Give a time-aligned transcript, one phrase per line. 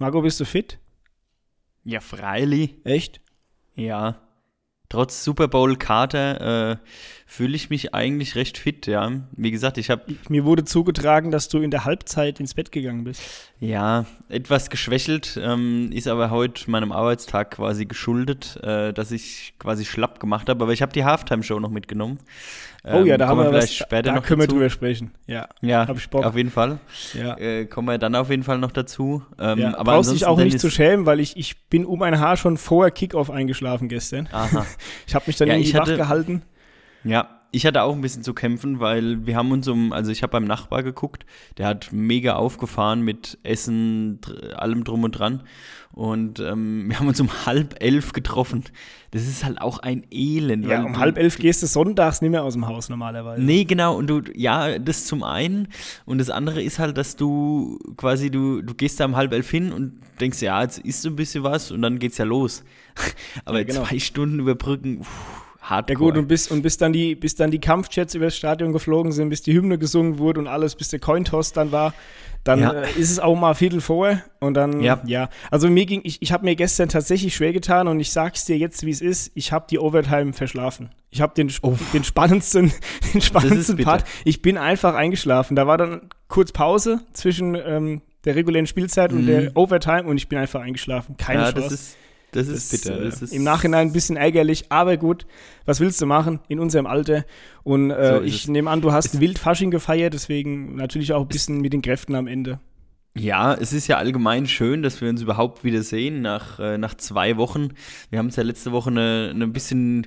[0.00, 0.78] Marco, bist du fit?
[1.84, 2.78] Ja, freilich.
[2.84, 3.20] Echt?
[3.74, 4.26] Ja.
[4.88, 6.86] Trotz Super Bowl-Karte äh,
[7.30, 9.12] fühle ich mich eigentlich recht fit, ja.
[9.36, 10.02] Wie gesagt, ich habe.
[10.28, 13.22] Mir wurde zugetragen, dass du in der Halbzeit ins Bett gegangen bist.
[13.60, 19.84] Ja, etwas geschwächelt, ähm, ist aber heute meinem Arbeitstag quasi geschuldet, äh, dass ich quasi
[19.84, 20.64] schlapp gemacht habe.
[20.64, 22.18] Aber ich habe die Halftime-Show noch mitgenommen.
[22.84, 24.52] Ähm, oh ja, da haben wir vielleicht was, später da noch können dazu.
[24.52, 25.12] wir drüber sprechen.
[25.28, 26.24] Ja, Ja, hab ich Bock.
[26.24, 26.80] auf jeden Fall.
[27.14, 27.38] ja.
[27.38, 29.22] Äh, kommen wir dann auf jeden Fall noch dazu.
[29.38, 29.78] Ähm, ja.
[29.78, 32.56] aber Brauchst dich auch nicht zu schämen, weil ich, ich bin um ein Haar schon
[32.56, 34.28] vor Kickoff eingeschlafen gestern.
[34.32, 34.66] Aha.
[35.06, 36.42] Ich habe mich dann Ja, irgendwie wach gehalten.
[37.04, 40.22] Ja, ich hatte auch ein bisschen zu kämpfen, weil wir haben uns um, also ich
[40.22, 41.26] habe beim Nachbar geguckt,
[41.58, 44.20] der hat mega aufgefahren mit Essen,
[44.56, 45.42] allem drum und dran.
[45.92, 48.62] Und ähm, wir haben uns um halb elf getroffen.
[49.10, 50.64] Das ist halt auch ein Elend.
[50.64, 53.42] Ja, um du- halb elf gehst du sonntags nicht mehr aus dem Haus normalerweise.
[53.42, 53.96] Nee, genau.
[53.96, 55.66] Und du, ja, das zum einen.
[56.04, 59.50] Und das andere ist halt, dass du quasi, du, du gehst da um halb elf
[59.50, 62.62] hin und denkst, ja, jetzt isst du ein bisschen was und dann geht's ja los.
[63.44, 63.82] Aber Ja, genau.
[63.84, 65.92] zwei Stunden überbrücken, pff, hardcore.
[65.92, 69.12] Ja gut, und bis, und bis dann die, bis dann die Kampfjets übers Stadion geflogen
[69.12, 71.94] sind, bis die Hymne gesungen wurde und alles, bis der Cointoss dann war,
[72.44, 72.72] dann Ja.
[72.72, 75.00] äh, ist es auch mal Viertel vor und dann, ja.
[75.04, 75.28] Ja.
[75.50, 78.56] Also mir ging, ich, ich habe mir gestern tatsächlich schwer getan und ich sag's dir
[78.56, 80.90] jetzt, wie es ist, ich habe die Overtime verschlafen.
[81.10, 81.52] Ich habe den,
[81.92, 82.72] den spannendsten,
[83.14, 83.90] den spannendsten bitter.
[83.90, 85.54] Part, ich bin einfach eingeschlafen.
[85.56, 89.26] Da war dann kurz Pause zwischen ähm, der regulären Spielzeit und Mhm.
[89.26, 91.16] der Overtime und ich bin einfach eingeschlafen.
[91.18, 91.62] Keine ja, Chance.
[91.62, 91.96] das ist,
[92.32, 93.00] das ist Das, bitter.
[93.00, 95.26] äh, Das ist, Im Nachhinein ein bisschen ärgerlich, aber gut,
[95.64, 97.24] was willst du machen in unserem Alter?
[97.62, 101.28] Und äh, So ich nehme an, du hast Es- Wildfasching gefeiert, deswegen natürlich auch ein
[101.28, 102.60] bisschen mit den Kräften am Ende.
[103.16, 106.94] Ja, es ist ja allgemein schön, dass wir uns überhaupt wieder sehen nach, äh, nach
[106.94, 107.70] zwei Wochen.
[108.08, 110.06] Wir haben es ja letzte Woche eine, eine bisschen,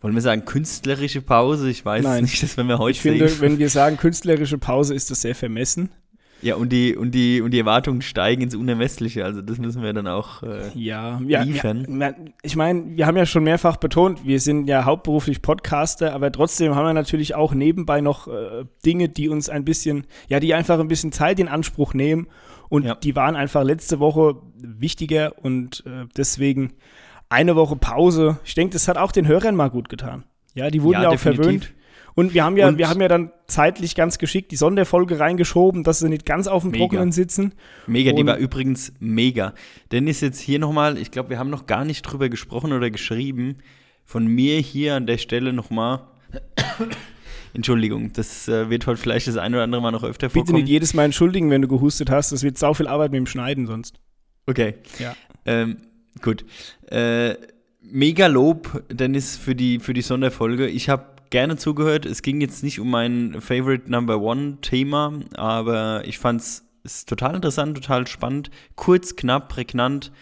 [0.00, 1.68] wollen wir sagen, künstlerische Pause.
[1.68, 2.22] Ich weiß Nein.
[2.22, 3.40] nicht, dass wenn wir heute Ich finde, sehen.
[3.40, 5.90] wenn wir sagen künstlerische Pause, ist das sehr vermessen.
[6.44, 9.24] Ja, und die, und, die, und die Erwartungen steigen ins Unermessliche.
[9.24, 10.42] Also das müssen wir dann auch.
[10.42, 12.00] Äh, Ja, ja, Liefern.
[12.00, 16.30] ja ich meine, wir haben ja schon mehrfach betont, wir sind ja hauptberuflich Podcaster, aber
[16.30, 20.52] trotzdem haben wir natürlich auch nebenbei noch äh, Dinge, die uns ein bisschen, ja, die
[20.54, 22.28] einfach ein bisschen Zeit in Anspruch nehmen.
[22.68, 22.94] Und Ja.
[22.94, 26.72] die waren einfach letzte Woche wichtiger und äh, deswegen
[27.28, 28.38] eine Woche Pause.
[28.44, 30.24] Ich denke, das hat auch den Hörern mal gut getan.
[30.54, 31.44] Ja, die wurden ja, Ja, auch definitiv.
[31.44, 31.72] verwöhnt.
[32.16, 35.82] Und wir haben ja, Und- wir haben ja dann zeitlich ganz geschickt die Sonderfolge reingeschoben,
[35.82, 36.84] dass sie nicht ganz auf dem Mega.
[36.84, 37.54] Trockenen sitzen.
[37.86, 39.52] Mega, die Und- war übrigens mega.
[39.90, 43.58] Dennis jetzt hier nochmal, ich glaube, wir haben noch gar nicht drüber gesprochen oder geschrieben.
[44.04, 46.00] Von mir hier an der Stelle nochmal.
[47.54, 50.58] Entschuldigung, das äh, wird heute vielleicht das ein oder andere Mal noch öfter Bitte vorkommen.
[50.62, 52.32] nicht jedes Mal entschuldigen, wenn du gehustet hast.
[52.32, 54.00] Das wird sau viel Arbeit mit dem Schneiden sonst.
[54.46, 54.74] Okay.
[54.98, 55.14] Ja.
[55.46, 55.76] Ähm,
[56.20, 56.44] gut.
[56.90, 57.34] Äh,
[57.80, 60.66] mega Lob, Dennis, für die, für die Sonderfolge.
[60.66, 62.06] Ich habe gerne zugehört.
[62.06, 66.40] Es ging jetzt nicht um mein Favorite Number One Thema, aber ich fand
[66.84, 68.52] es total interessant, total spannend.
[68.76, 70.12] Kurz, knapp, prägnant.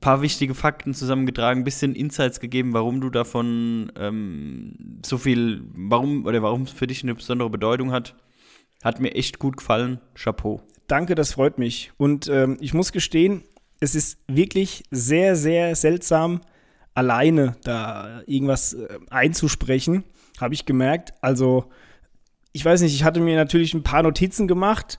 [0.00, 6.42] Paar wichtige Fakten zusammengetragen, bisschen Insights gegeben, warum du davon ähm, so viel, warum oder
[6.42, 8.14] warum es für dich eine besondere Bedeutung hat.
[8.84, 9.98] Hat mir echt gut gefallen.
[10.14, 10.60] Chapeau.
[10.88, 11.90] Danke, das freut mich.
[11.96, 13.44] Und ähm, ich muss gestehen,
[13.80, 16.42] es ist wirklich sehr, sehr seltsam,
[16.92, 20.04] alleine da irgendwas äh, einzusprechen,
[20.40, 21.12] habe ich gemerkt.
[21.20, 21.66] Also,
[22.52, 24.98] ich weiß nicht, ich hatte mir natürlich ein paar Notizen gemacht,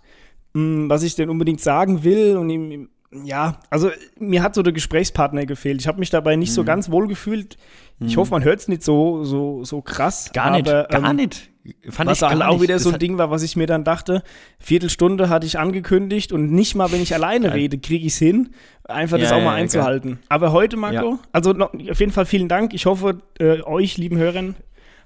[0.54, 2.38] mh, was ich denn unbedingt sagen will.
[2.38, 2.90] Und ihm,
[3.24, 3.90] ja, also
[4.20, 5.82] mir hat so der Gesprächspartner gefehlt.
[5.82, 7.58] Ich habe mich dabei nicht so ganz wohl gefühlt.
[8.02, 10.32] Ich hoffe, man hört es nicht so, so, so krass.
[10.32, 11.50] Gar nicht, aber, gar ähm, nicht.
[11.90, 12.62] Fand was ich gar auch nicht.
[12.62, 14.24] wieder Das so ein Ding war, was ich mir dann dachte,
[14.60, 17.58] Viertelstunde hatte ich angekündigt und nicht mal, wenn ich alleine Geil.
[17.58, 18.52] rede, kriege ich es hin,
[18.86, 20.20] einfach das Ja, auch mal ja, einzuhalten.
[20.30, 21.20] Aber heute, Marco, Ja.
[21.34, 22.74] also noch, auf jeden Fall vielen Dank.
[22.74, 24.56] Ich hoffe, äh, euch, lieben Hörern,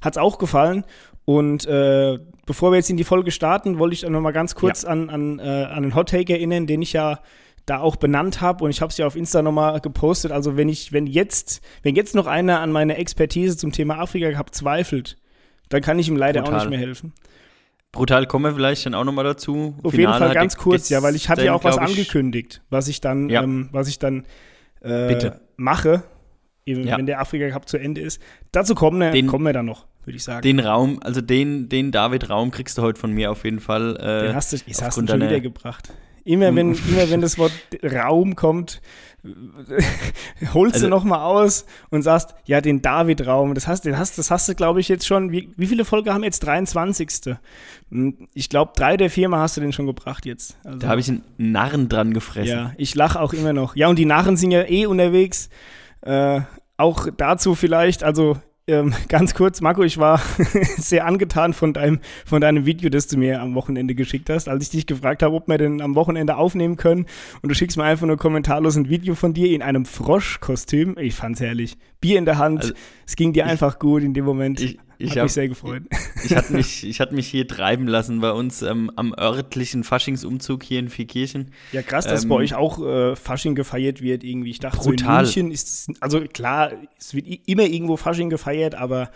[0.03, 0.83] hat es auch gefallen.
[1.25, 4.83] Und äh, bevor wir jetzt in die Folge starten, wollte ich noch mal ganz kurz
[4.83, 7.19] an, an, äh, an den Hot Take erinnern, den ich ja
[7.65, 10.33] da auch benannt habe und ich habe es ja auf Insta nochmal gepostet.
[10.33, 14.29] Also wenn ich, wenn jetzt, wenn jetzt noch einer an meiner Expertise zum Thema Afrika
[14.29, 15.15] gehabt zweifelt,
[15.69, 16.59] dann kann ich ihm leider auch Brutal.
[16.59, 17.13] nicht mehr helfen.
[17.93, 19.75] Brutal kommen wir vielleicht dann auch nochmal dazu.
[19.83, 22.89] Auf Finale jeden Fall ganz kurz, ja, weil ich hatte ja auch was angekündigt, was
[22.89, 23.43] ich dann, Ja.
[23.43, 24.25] ähm, was ich dann
[24.81, 26.03] äh, mache,
[26.65, 26.97] eben, Ja.
[26.97, 28.21] wenn der Afrika Cup zu Ende ist.
[28.51, 30.41] Dazu kommen wir, Den- kommen wir dann noch, würde ich sagen.
[30.41, 33.95] Den Raum, also den, den David-Raum kriegst du heute von mir auf jeden Fall.
[33.97, 35.89] Äh, Den hast du, das hast du schon wieder gebracht.
[36.25, 37.51] Immer wenn, immer wenn das Wort
[37.83, 38.81] Raum kommt,
[40.53, 44.17] holst Also- du noch mal aus und sagst, ja, den David-Raum, das hast, den hast,
[44.17, 46.39] das hast du, glaube ich, jetzt schon, wie, wie viele Folgen haben wir jetzt?
[46.45, 47.35] 23.
[47.89, 50.57] Hm, Ich glaube, drei der vier Mal hast du den schon gebracht jetzt.
[50.63, 52.49] Also, Da habe ich einen Narren dran gefressen.
[52.57, 53.75] Ja, ich lache auch immer noch.
[53.75, 55.49] Ja, und die Narren sind ja eh unterwegs.
[56.01, 56.41] Äh,
[56.77, 58.37] auch dazu vielleicht, also
[58.67, 60.21] ähm, ganz kurz, Marco, ich war
[60.77, 64.63] sehr angetan von deinem, von deinem Video, das du mir am Wochenende geschickt hast, als
[64.63, 67.05] ich dich gefragt habe, ob wir denn am Wochenende aufnehmen können.
[67.41, 70.97] Und du schickst mir einfach nur kommentarlos ein Video von dir in einem Froschkostüm.
[70.97, 71.77] Ich fand's herrlich.
[71.99, 72.61] Bier in der Hand.
[72.61, 72.73] Also,
[73.05, 74.61] es ging dir einfach gut in dem Moment.
[74.61, 75.83] Ich, ich Hat hab, mich sehr gefreut.
[76.23, 80.63] Ich hatte mich, ich hatte mich hier treiben lassen bei uns ähm, am örtlichen Faschingsumzug
[80.63, 81.51] hier in Vierkirchen.
[81.73, 84.51] Ja, krass, dass ähm, bei euch auch äh, Fasching gefeiert wird irgendwie.
[84.51, 85.25] Ich dachte, brutal.
[85.25, 89.11] so in München ist es, also klar, es wird immer irgendwo Fasching gefeiert, aber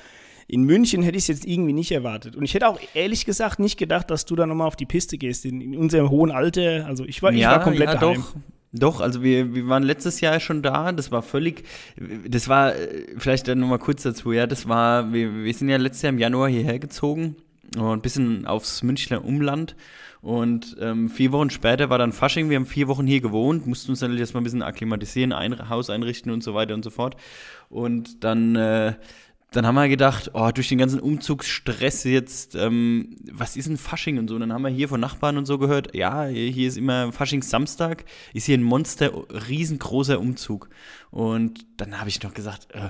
[0.47, 2.35] in München hätte ich es jetzt irgendwie nicht erwartet.
[2.35, 5.17] Und ich hätte auch ehrlich gesagt nicht gedacht, dass du da nochmal auf die Piste
[5.17, 6.85] gehst in, in unserem hohen Alter.
[6.85, 8.21] Also ich war, ich war komplett ja, daheim.
[8.21, 8.35] Doch.
[8.79, 11.63] Doch, also wir, wir waren letztes Jahr schon da, das war völlig,
[12.27, 12.73] das war,
[13.17, 16.19] vielleicht dann nochmal kurz dazu, ja, das war, wir, wir sind ja letztes Jahr im
[16.19, 17.35] Januar hierher gezogen
[17.75, 19.75] und ein bisschen aufs Münchner Umland
[20.21, 23.91] und ähm, vier Wochen später war dann Fasching, wir haben vier Wochen hier gewohnt, mussten
[23.91, 27.15] uns natürlich erstmal ein bisschen akklimatisieren, ein Haus einrichten und so weiter und so fort.
[27.69, 28.93] Und dann äh,
[29.51, 34.17] dann haben wir gedacht, oh, durch den ganzen Umzugsstress jetzt, ähm, was ist ein Fasching
[34.17, 34.35] und so?
[34.35, 38.03] Und dann haben wir hier von Nachbarn und so gehört, ja, hier ist immer Faschings-Samstag,
[38.33, 39.11] ist hier ein Monster,
[39.49, 40.69] riesengroßer Umzug.
[41.11, 42.89] Und dann habe ich noch gesagt, äh,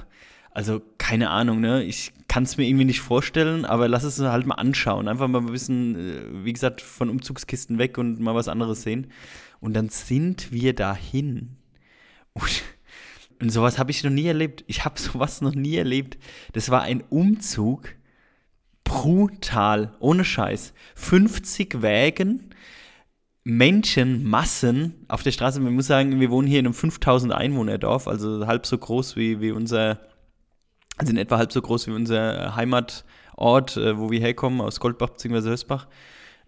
[0.49, 1.83] also keine Ahnung, ne?
[1.83, 5.07] Ich kann es mir irgendwie nicht vorstellen, aber lass es halt mal anschauen.
[5.07, 9.11] Einfach mal ein bisschen, äh, wie gesagt, von Umzugskisten weg und mal was anderes sehen.
[9.59, 11.57] Und dann sind wir dahin.
[12.33, 12.63] Und
[13.41, 14.63] und sowas habe ich noch nie erlebt.
[14.67, 16.17] Ich habe sowas noch nie erlebt.
[16.53, 17.89] Das war ein Umzug.
[18.83, 19.95] Brutal.
[19.99, 20.73] Ohne Scheiß.
[20.95, 22.53] 50 Wägen.
[23.43, 25.61] Menschenmassen auf der Straße.
[25.61, 29.39] Man muss sagen, wir wohnen hier in einem 5000 Einwohnerdorf, also halb so groß wie,
[29.39, 30.01] wie unser,
[30.97, 35.11] also in etwa halb so groß wie unser Heimatort, äh, wo wir herkommen, aus Goldbach
[35.11, 35.51] bzw.
[35.51, 35.87] Hösbach.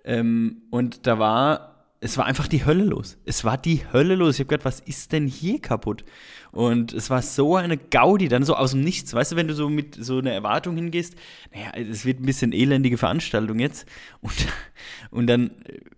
[0.04, 1.69] Ähm, und da war
[2.02, 3.18] es war einfach die Hölle los.
[3.26, 4.36] Es war die Hölle los.
[4.36, 6.06] Ich habe gedacht, was ist denn hier kaputt?
[6.52, 9.14] Und es war so eine Gaudi, dann so aus dem Nichts.
[9.14, 11.16] Weißt du, wenn du so mit so einer Erwartung hingehst,
[11.54, 13.86] naja, es wird ein bisschen elendige Veranstaltung jetzt.
[14.22, 14.48] Und,
[15.12, 15.52] und dann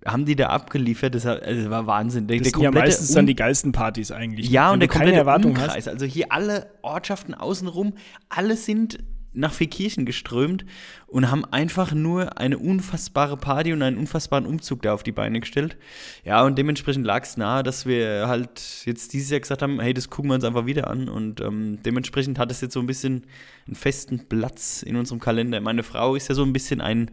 [0.06, 1.14] haben die da abgeliefert.
[1.14, 2.28] Das, war, also das war Wahnsinn.
[2.28, 4.50] Der, das sind ja meistens um dann die geilsten Partys eigentlich.
[4.50, 5.76] Ja, und der komplette Erwartung Umkreis.
[5.76, 5.88] Hast.
[5.88, 7.94] Also hier alle Ortschaften außenrum,
[8.30, 9.00] alle sind
[9.34, 10.66] nach Vierkirchen geströmt
[11.08, 15.40] und haben einfach nur eine unfassbare Party und einen unfassbaren Umzug da auf die Beine
[15.40, 15.78] gestellt.
[16.26, 19.94] Ja, und dementsprechend lag es nahe, dass wir halt jetzt dieses Jahr gesagt haben, hey,
[19.94, 21.08] das gucken wir uns einfach wieder an.
[21.08, 23.26] Und ähm, dementsprechend hat es jetzt so ein bisschen
[23.68, 25.62] einen festen Platz in unserem Kalender.
[25.62, 27.12] Meine Frau ist ja so ein bisschen ein,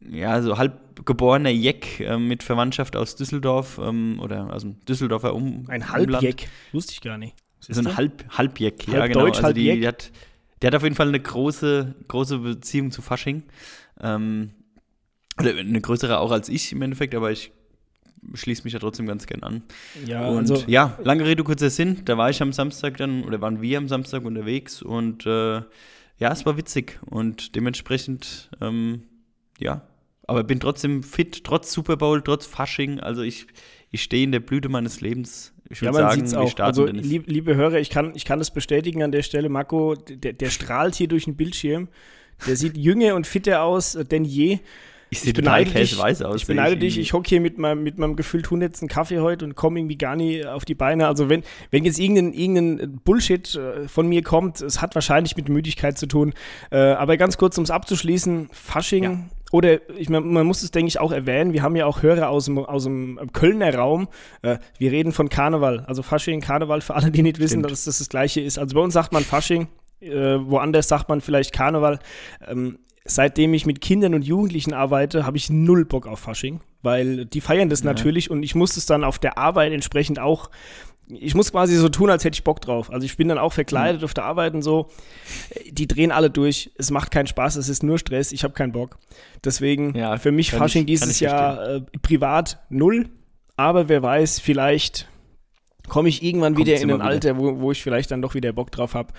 [0.00, 5.64] ja, so halbgeborener Jeck äh, mit Verwandtschaft aus Düsseldorf ähm, oder aus dem Düsseldorfer Um.
[5.68, 7.36] Ein Halbjeck, wusste ich gar nicht.
[7.60, 9.20] So ein Halb, Halbjeck, halb ja, genau.
[9.20, 10.10] Deutsch, also die, die hat
[10.60, 13.44] der hat auf jeden Fall eine große, große Beziehung zu Fasching.
[14.00, 14.50] Ähm,
[15.38, 17.52] oder eine größere auch als ich im Endeffekt, aber ich
[18.34, 19.62] schließe mich ja trotzdem ganz gern an.
[20.04, 22.02] Ja, und also, ja, lange Rede, kurzer Sinn.
[22.04, 25.62] Da war ich am Samstag dann, oder waren wir am Samstag unterwegs und äh,
[26.18, 29.04] ja, es war witzig und dementsprechend, ähm,
[29.58, 29.82] ja,
[30.26, 33.00] aber bin trotzdem fit, trotz Super Bowl, trotz Fasching.
[33.00, 33.46] Also ich,
[33.90, 35.52] ich stehe in der Blüte meines Lebens.
[35.68, 38.50] Ich würde ja, sagen, wir starten Also, lieb, liebe Hörer, ich kann, ich kann das
[38.50, 39.48] bestätigen an der Stelle.
[39.48, 41.88] Marco, der, der strahlt hier durch den Bildschirm.
[42.46, 44.60] Der sieht jünger und fitter aus denn je.
[45.12, 46.40] Ich sehe total weiß aus.
[46.40, 49.56] Ich beneide dich, ich hocke hier mit meinem, mit meinem gefühlt hundertsten Kaffee heute und
[49.56, 51.08] komme irgendwie gar nie auf die Beine.
[51.08, 55.48] Also wenn, wenn jetzt irgendein, irgendein Bullshit äh, von mir kommt, es hat wahrscheinlich mit
[55.48, 56.32] Müdigkeit zu tun.
[56.70, 59.18] Äh, aber ganz kurz, um es abzuschließen, Fasching ja.
[59.52, 62.44] Oder ich man muss es, denke ich, auch erwähnen, wir haben ja auch Hörer aus
[62.44, 64.08] dem, aus dem Kölner Raum.
[64.42, 67.98] Äh, wir reden von Karneval, also Fasching, Karneval, für alle, die nicht wissen, dass das
[67.98, 68.58] das gleiche ist.
[68.58, 69.68] Also bei uns sagt man Fasching,
[70.00, 71.98] äh, woanders sagt man vielleicht Karneval.
[72.46, 77.24] Ähm, seitdem ich mit Kindern und Jugendlichen arbeite, habe ich null Bock auf Fasching, weil
[77.24, 77.86] die feiern das ja.
[77.86, 80.50] natürlich und ich muss es dann auf der Arbeit entsprechend auch
[81.18, 82.92] ich muss quasi so tun, als hätte ich Bock drauf.
[82.92, 84.04] Also ich bin dann auch verkleidet mhm.
[84.04, 84.88] auf der Arbeit und so.
[85.70, 86.70] Die drehen alle durch.
[86.76, 88.32] Es macht keinen Spaß, es ist nur Stress.
[88.32, 88.98] Ich habe keinen Bock.
[89.44, 93.08] Deswegen ja, für mich Fasching ich, dieses Jahr äh, privat null.
[93.56, 95.08] Aber wer weiß, vielleicht
[95.88, 98.52] komme ich irgendwann Kommt wieder in ein Alter, wo, wo ich vielleicht dann doch wieder
[98.52, 99.12] Bock drauf habe.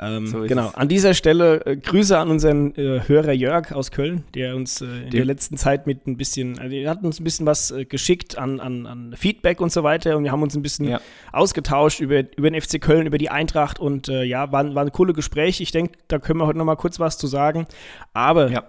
[0.00, 0.68] Ähm, so genau.
[0.68, 0.74] Es.
[0.74, 4.86] An dieser Stelle äh, Grüße an unseren äh, Hörer Jörg aus Köln, der uns äh,
[4.86, 7.84] in der letzten Zeit mit ein bisschen, also er hat uns ein bisschen was äh,
[7.84, 11.00] geschickt an, an, an, Feedback und so weiter und wir haben uns ein bisschen ja.
[11.32, 14.92] ausgetauscht über, über den FC Köln, über die Eintracht und äh, ja, war, war ein
[14.92, 15.60] cooles Gespräch.
[15.60, 17.66] Ich denke, da können wir heute noch mal kurz was zu sagen.
[18.12, 18.64] Aber ja.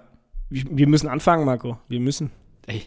[0.49, 1.77] wir, wir müssen anfangen, Marco.
[1.87, 2.31] Wir müssen.
[2.65, 2.83] Ey.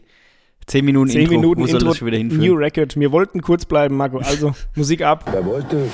[0.67, 2.45] Zehn Minuten Zehn Intro, Minuten wo Intro, soll das schon wieder hinführen?
[2.45, 2.99] New Record.
[2.99, 4.19] Wir wollten kurz bleiben, Marco.
[4.19, 5.29] Also, Musik ab.
[5.33, 5.89] Wer wollte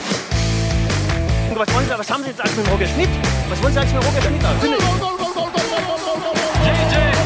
[1.59, 3.09] was wollen Sie, was haben Sie jetzt eigentlich mit dem Roger Schmidt?
[3.51, 4.45] Was wollen Sie eigentlich mit dem Roger Schmidt?
[4.45, 4.67] Also?
[4.67, 4.77] JJ,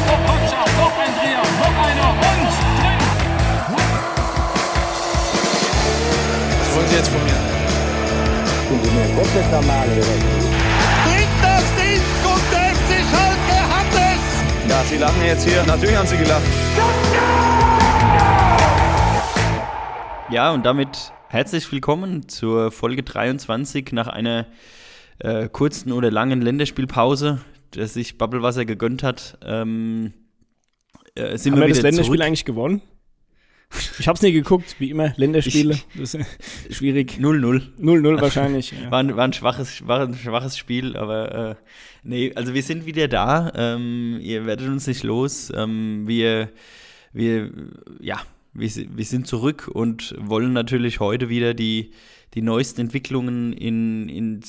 [0.09, 2.41] Okocha, noch ein Dreher, noch einer und drin!
[6.59, 7.39] Was wollen Sie jetzt von mir?
[8.69, 10.17] Sind Sie mir komplett normal, oder?
[11.05, 11.65] Bringt das
[12.33, 14.25] und der FC Schalke hat es!
[14.69, 15.63] Ja, Sie lachen jetzt hier.
[15.63, 16.41] Natürlich haben Sie gelacht.
[16.75, 17.12] Ja,
[20.33, 24.47] und damit herzlich willkommen zur Folge 23 nach einer
[25.19, 27.39] äh, kurzen oder langen Länderspielpause,
[27.75, 29.37] der sich Bubblewasser gegönnt hat.
[29.45, 30.11] Ähm,
[31.13, 32.25] äh, sind Haben wir wir das Länderspiel zurück.
[32.27, 32.81] eigentlich gewonnen?
[33.99, 35.13] Ich habe es nie geguckt, wie immer.
[35.17, 36.25] Länderspiele, das ist
[36.71, 37.19] schwierig.
[37.19, 37.79] 0-0.
[37.79, 38.73] 0-0 wahrscheinlich.
[38.83, 38.89] Ja.
[38.89, 41.55] War, ein, war, ein schwaches, war ein schwaches Spiel, aber äh,
[42.01, 43.51] nee, also wir sind wieder da.
[43.55, 45.53] Ähm, ihr werdet uns nicht los.
[45.55, 46.49] Ähm, wir,
[47.11, 47.51] wir,
[48.01, 48.19] ja,
[48.53, 51.91] wir, wir sind zurück und wollen natürlich heute wieder die,
[52.33, 54.41] die neuesten Entwicklungen in, in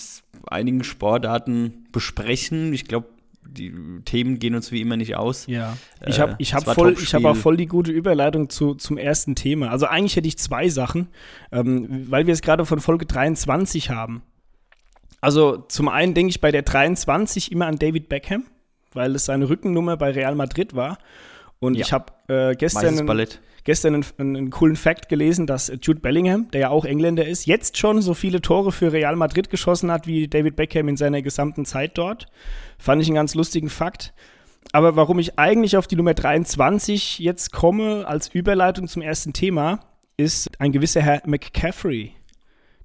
[0.46, 2.72] einigen Sportarten besprechen.
[2.72, 3.08] Ich glaube,
[3.46, 3.72] die
[4.04, 5.46] Themen gehen uns wie immer nicht aus.
[5.46, 8.74] Ja, ich Äh, habe ich hab voll, ich hab auch voll die gute Überleitung zu,
[8.74, 9.70] zum ersten Thema.
[9.70, 11.08] Also eigentlich hätte ich zwei Sachen,
[11.52, 14.22] ähm, weil wir es gerade von Folge 23 haben.
[15.20, 18.44] Also zum einen denke ich bei der 23 immer an David Beckham,
[18.92, 20.98] weil es seine Rückennummer bei Real Madrid war.
[21.60, 21.80] Und Ja.
[21.84, 23.40] ich habe äh, gestern, Weißes einen, Ballett.
[23.64, 27.78] Gestern einen, einen coolen Fact gelesen, dass Jude Bellingham, der ja auch Engländer ist, jetzt
[27.78, 31.64] schon so viele Tore für Real Madrid geschossen hat wie David Beckham in seiner gesamten
[31.64, 32.26] Zeit dort.
[32.78, 34.12] Fand ich einen ganz lustigen Fakt.
[34.72, 39.80] Aber warum ich eigentlich auf die Nummer 23 jetzt komme als Überleitung zum ersten Thema,
[40.16, 42.12] ist ein gewisser Herr McCaffrey.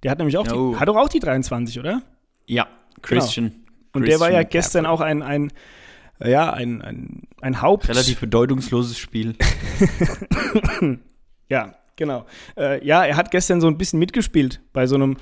[0.04, 0.72] Der hat nämlich auch Oh.
[0.74, 2.02] die, hat doch auch die 23, oder?
[2.48, 2.68] Ja,
[3.02, 3.54] Christian.
[3.94, 4.96] Und der war ja Christian gestern Caffrey.
[4.96, 5.52] auch ein, ein
[6.24, 7.88] ja, ein, ein, ein Haupt.
[7.90, 9.36] Relativ bedeutungsloses Spiel.
[11.50, 12.26] Ja, genau.
[12.58, 15.18] Äh, ja, er hat gestern so ein bisschen mitgespielt bei so einem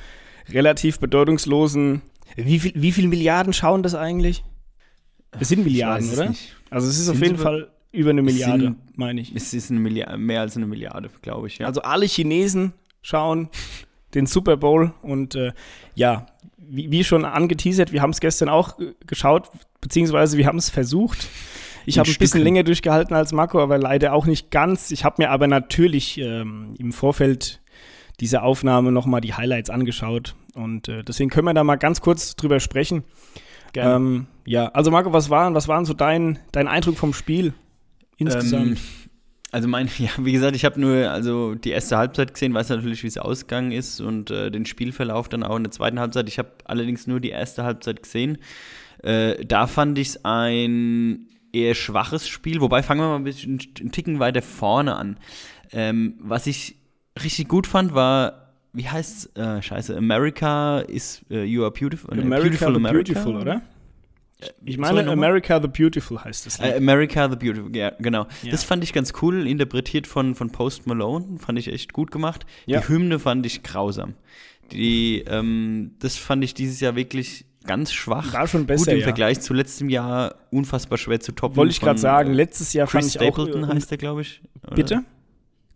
[0.49, 2.01] relativ bedeutungslosen.
[2.35, 4.43] Wie viel, wie viel Milliarden schauen das eigentlich?
[5.39, 6.29] Es sind Milliarden, oder?
[6.29, 6.55] nicht.
[6.69, 9.33] Also es ist Sind auf jeden Fall über eine Milliarde, sind- meine ich.
[9.35, 11.59] Es ist eine Milliarde, mehr als eine Milliarde, glaube ich.
[11.59, 11.67] Ja.
[11.67, 13.49] Also alle Chinesen schauen
[14.13, 15.51] den Super Bowl und äh,
[15.95, 19.49] ja, wie, wie schon angeteasert, wir haben es gestern auch äh, geschaut,
[19.81, 21.27] beziehungsweise wir haben es versucht.
[21.85, 24.91] Ich habe ein bisschen länger durchgehalten als Marco, aber leider auch nicht ganz.
[24.91, 27.61] Ich habe mir aber natürlich ähm, im Vorfeld
[28.19, 32.35] dieser Aufnahme nochmal die Highlights angeschaut und äh, deswegen können wir da mal ganz kurz
[32.35, 33.03] drüber sprechen.
[33.73, 33.95] Gerne.
[33.95, 37.53] Ähm, ja, also Marco, was waren, was waren so dein, dein Eindruck vom Spiel
[38.17, 38.71] insgesamt?
[38.71, 38.77] Ähm,
[39.51, 43.03] also mein, ja, wie gesagt, ich habe nur also die erste Halbzeit gesehen, weiß natürlich,
[43.03, 46.27] wie es ausgegangen ist und äh, den Spielverlauf dann auch in der zweiten Halbzeit.
[46.27, 48.37] Ich habe allerdings nur die erste Halbzeit gesehen.
[49.03, 53.59] Äh, da fand ich es ein eher schwaches Spiel, wobei fangen wir mal ein bisschen
[53.79, 55.17] einen Ticken weiter vorne an.
[55.71, 56.75] Ähm, was ich
[57.21, 62.17] richtig gut fand, war, wie heißt äh, scheiße, America is uh, You Are Beautiful.
[62.17, 63.61] äh, America the Beautiful, oder?
[64.63, 65.11] Ich Sorry, meine?
[65.11, 66.59] America the Beautiful heißt es.
[66.59, 68.27] Äh, America the Beautiful, ja, genau.
[68.43, 68.51] Ja.
[68.51, 72.45] Das fand ich ganz cool, interpretiert von, von Post Malone, fand ich echt gut gemacht.
[72.65, 72.79] Ja.
[72.79, 74.13] Die Hymne fand ich grausam.
[74.71, 78.33] Die, ähm, das fand ich dieses Jahr wirklich ganz schwach.
[78.33, 79.03] War schon besser, Gut im ja.
[79.05, 81.57] Vergleich zu letztem Jahr unfassbar schwer zu toppen.
[81.57, 83.33] Wollte ich gerade sagen, äh, letztes Jahr Chris fand ich auch.
[83.33, 84.41] Stapleton äh, heißt der, glaube ich.
[84.63, 84.75] oder?
[84.75, 85.03] Bitte?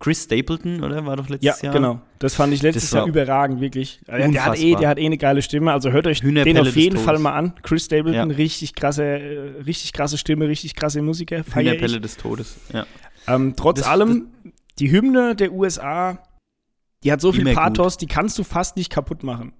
[0.01, 1.05] Chris Stapleton, oder?
[1.05, 1.74] War doch Ja, letztes Jahr.
[1.74, 2.01] genau.
[2.20, 4.01] Das fand ich letztes Das Jahr überragend, wirklich.
[4.08, 5.72] Der, der, hat eh, der hat eh eine geile Stimme.
[5.72, 6.98] Also hört euch den auf jeden.
[6.98, 7.53] Fall mal an.
[7.62, 8.36] Chris Stapleton, Ja.
[8.36, 11.43] richtig krasse, äh, richtig krasse Stimme, richtig krasse Musiker.
[11.53, 12.01] Hühnerpelle ich.
[12.01, 12.58] des Todes.
[12.74, 12.86] Ja.
[13.27, 14.27] Ähm, trotz Das- allem,
[14.79, 16.17] die Hymne der USA,
[17.03, 17.60] die hat so viel Immer gut.
[17.63, 19.53] Pathos, die kannst du fast nicht kaputt machen.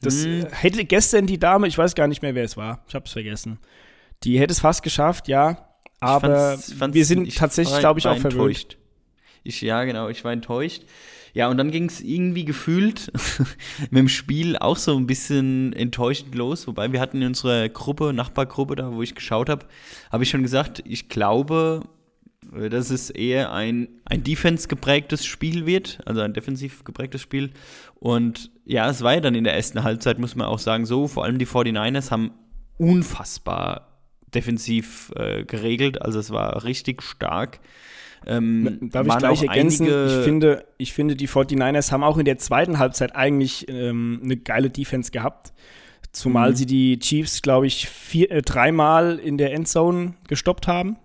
[0.00, 0.46] Das Hm.
[0.50, 3.12] hätte gestern die Dame, ich weiß gar nicht mehr, wer es war, ich habe es
[3.12, 3.58] vergessen.
[4.24, 5.68] Die hätte es fast geschafft, ja.
[6.00, 8.76] Aber fand's- fand's- wir sind ich tatsächlich, glaube ich, auch verwöhnt.
[9.44, 10.82] Ich, ja, genau, ich war enttäuscht.
[11.34, 13.12] Ja, und dann ging es irgendwie gefühlt
[13.90, 16.66] mit dem Spiel auch so ein bisschen enttäuschend los.
[16.66, 19.66] Wobei wir hatten in unserer Gruppe, Nachbargruppe, da wo ich geschaut habe,
[20.10, 21.82] habe ich schon gesagt, ich glaube,
[22.54, 27.50] äh, dass es eher ein, ein Defense geprägtes Spiel wird, also ein defensiv geprägtes Spiel.
[27.96, 31.08] Und ja, es war ja dann in der ersten Halbzeit, muss man auch sagen, so.
[31.08, 32.30] Vor allem die 49ers haben
[32.78, 34.00] unfassbar
[34.34, 36.00] defensiv äh, geregelt.
[36.00, 37.60] Also es war richtig stark.
[38.26, 39.86] Ähm, Darf ich gleich ergänzen?
[39.86, 44.36] Ich finde, ich finde, die 49ers haben auch in der zweiten Halbzeit eigentlich ähm, eine
[44.36, 45.52] geile Defense gehabt.
[46.12, 46.56] Zumal Mhm.
[46.56, 50.96] sie die Chiefs, glaube ich, vier, äh, dreimal in der Endzone gestoppt haben.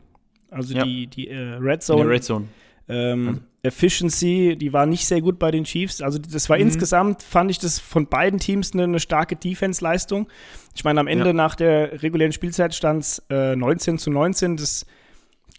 [0.51, 0.83] Also Ja.
[0.83, 2.09] die, die äh, Red in der Zone.
[2.09, 2.45] Red Zone.
[2.87, 6.01] Ähm, Efficiency, die war nicht sehr gut bei den Chiefs.
[6.01, 6.63] Also das war Mhm.
[6.63, 10.27] insgesamt, fand ich das von beiden Teams eine, eine starke Defense-Leistung.
[10.75, 11.33] Ich meine, am Ende Ja.
[11.33, 14.57] nach der regulären Spielzeit stand es äh, 19 zu 19.
[14.57, 14.85] Das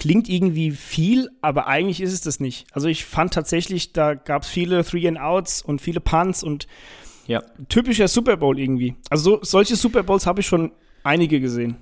[0.01, 2.67] klingt irgendwie viel, aber eigentlich ist es das nicht.
[2.73, 6.67] Also ich fand tatsächlich, da gab es viele Three-and-Outs und viele Punts und
[7.29, 7.43] Ja.
[7.69, 8.97] typischer Super Bowl irgendwie.
[9.11, 10.73] Also so, solche Super Bowls habe ich schon
[11.05, 11.77] einige gesehen.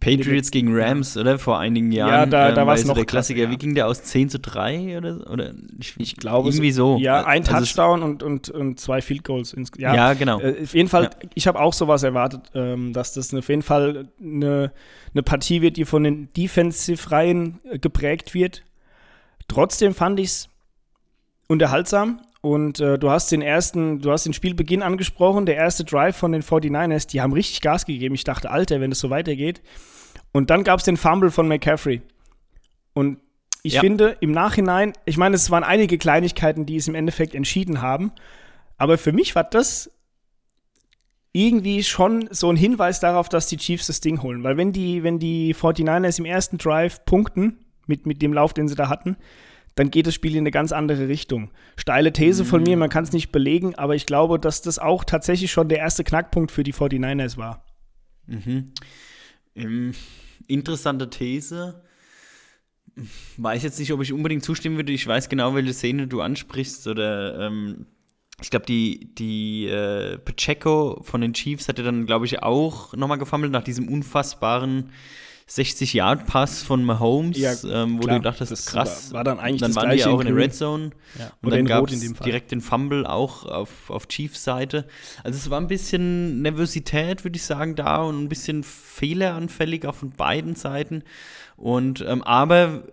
[0.00, 1.38] Patriots gegen Rams, oder?
[1.38, 2.10] Vor einigen Jahren.
[2.10, 3.40] Ja, da- da ähm, war so noch der Klassiker.
[3.40, 3.58] krasser, Wie ja.
[3.58, 5.30] ging der aus 10 zu 3 oder?
[5.30, 6.96] oder ich, Ich glaube Irgendwie so.
[6.98, 9.52] Ja, ein Also es- Touchdown und, und, und zwei Field Goals.
[9.52, 10.40] ins- Ja, genau.
[10.40, 11.10] Äh, auf jeden Fall, Ja.
[11.34, 14.72] ich habe auch sowas erwartet, ähm, dass das auf jeden Fall eine,
[15.12, 18.62] eine Partie wird, die von den Defensive-Reihen äh, geprägt wird.
[19.48, 20.48] Trotzdem fand ich es
[21.46, 26.16] unterhaltsam und äh, du hast den ersten, du hast den Spielbeginn angesprochen, der erste Drive
[26.16, 28.14] von den 49ers, die haben richtig Gas gegeben.
[28.14, 29.60] Ich dachte, Alter, wenn es so weitergeht.
[30.32, 32.00] Und dann gab es den Fumble von McCaffrey.
[32.94, 33.18] Und
[33.62, 33.80] ich Ja.
[33.80, 38.12] finde im Nachhinein, ich meine, es waren einige Kleinigkeiten, die es im Endeffekt entschieden haben.
[38.78, 39.90] Aber für mich war das
[41.32, 44.42] irgendwie schon so ein Hinweis darauf, dass die Chiefs das Ding holen.
[44.42, 48.66] Weil wenn die, wenn die 49ers im ersten Drive punkten, mit, mit dem Lauf, den
[48.68, 49.16] sie da hatten,
[49.74, 51.50] dann geht das Spiel in eine ganz andere Richtung.
[51.76, 55.04] Steile These von mir, man kann es nicht belegen, aber ich glaube, dass das auch
[55.04, 57.64] tatsächlich schon der erste Knackpunkt für die 49ers war.
[59.54, 59.92] Ähm,
[60.46, 61.82] interessante These.
[63.36, 64.92] Weiß jetzt nicht, ob ich unbedingt zustimmen würde.
[64.92, 66.86] Ich weiß genau, welche Szene du ansprichst.
[66.86, 67.86] Oder ähm,
[68.42, 73.18] ich glaube, die, die äh, Pacheco von den Chiefs hatte dann, glaube ich, auch nochmal
[73.18, 74.90] gefummelt nach diesem unfassbaren
[75.50, 78.16] 60-Yard-Pass von Mahomes, Ja, ähm, wo klar.
[78.16, 79.08] du gedacht hast, Das krass.
[79.12, 80.36] war- war dann eigentlich dann das waren die auch in der.
[80.36, 80.90] Red Zone.
[81.18, 81.32] Ja.
[81.42, 84.86] Und Oder dann gab es direkt den Fumble auch auf, auf Chiefs Seite.
[85.24, 89.96] Also es war ein bisschen Nervosität, würde ich sagen, da und ein bisschen fehleranfällig auf
[89.96, 91.02] von beiden Seiten.
[91.56, 92.84] Und ähm, aber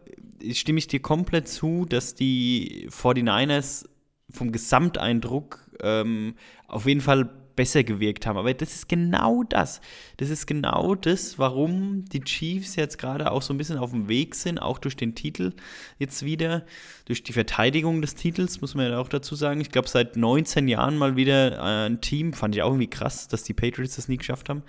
[0.52, 3.86] stimme ich dir komplett zu, dass die 49ers
[4.30, 6.36] vom Gesamteindruck ähm,
[6.68, 8.38] auf jeden Fall besser gewirkt haben.
[8.38, 9.82] Aber das ist genau das.
[10.16, 14.08] Das ist genau das, warum die Chiefs jetzt gerade auch so ein bisschen auf dem
[14.08, 15.52] Weg sind, auch durch den Titel
[16.00, 16.66] jetzt wieder,
[17.04, 19.60] durch die Verteidigung des Titels, muss man ja auch dazu sagen.
[19.60, 23.28] Ich glaube, seit 19 Jahren mal wieder äh, ein Team, fand ich auch irgendwie krass,
[23.28, 24.64] dass die Patriots das nie geschafft haben.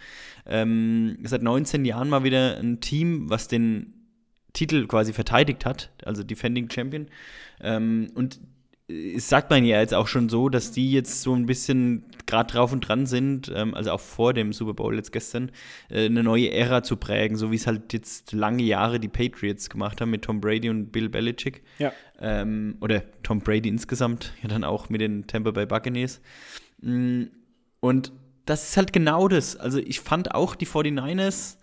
[0.47, 3.93] Ähm, seit 19 Jahren mal wieder ein Team, was den
[4.55, 7.07] Titel quasi verteidigt hat, also Defending Champion.
[7.61, 8.41] Ähm, und
[9.19, 12.73] sagt man ja jetzt auch schon so, dass die jetzt so ein bisschen gerade drauf
[12.73, 15.51] und dran sind, ähm, also auch vor dem Super Bowl jetzt gestern,
[15.91, 19.69] äh, eine neue Ära zu prägen, so wie es halt jetzt lange Jahre die Patriots
[19.69, 21.63] gemacht haben mit Tom Brady und Bill Belichick.
[21.79, 21.93] Ja.
[22.19, 26.21] Ähm, oder Tom Brady insgesamt, ja dann auch mit den Tampa Bay Buccaneers.
[26.81, 27.25] Mm,
[27.81, 28.13] Und
[28.47, 29.57] das ist halt genau das.
[29.57, 31.59] Also ich fand auch die 49ers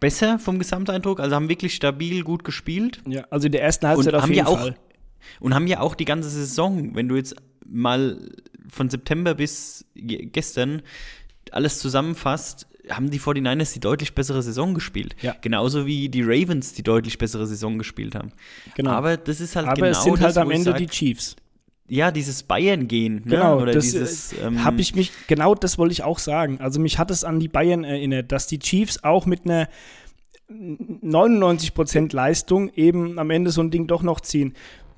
[0.00, 4.08] besser vom Gesamteindruck, also haben wirklich stabil gut gespielt Ja, also in der ersten Halbzeit
[4.08, 4.76] und auf haben jeden ja auch Fall.
[5.40, 8.18] Und haben ja auch die ganze Saison, wenn du jetzt mal
[8.68, 10.82] von September bis ge- gestern
[11.52, 15.16] alles zusammenfasst, haben die 49ers die deutlich bessere Saison gespielt.
[15.20, 15.34] Ja.
[15.40, 18.30] Genauso wie die Ravens die deutlich bessere Saison gespielt haben.
[18.76, 18.90] Genau.
[18.92, 21.34] Aber das ist halt Aber genau es sind das, halt am Ende sag, die Chiefs.
[21.88, 23.14] ja, dieses Bayern-Gehen.
[23.16, 23.20] Ne?
[23.26, 26.60] Genau, Oder das dieses, ähm, habe ich mich, genau das wollte ich auch sagen.
[26.60, 29.68] Also mich hat es an die Bayern erinnert, dass die Chiefs auch mit einer
[30.50, 34.54] 99% Leistung eben am Ende so ein Ding doch noch ziehen.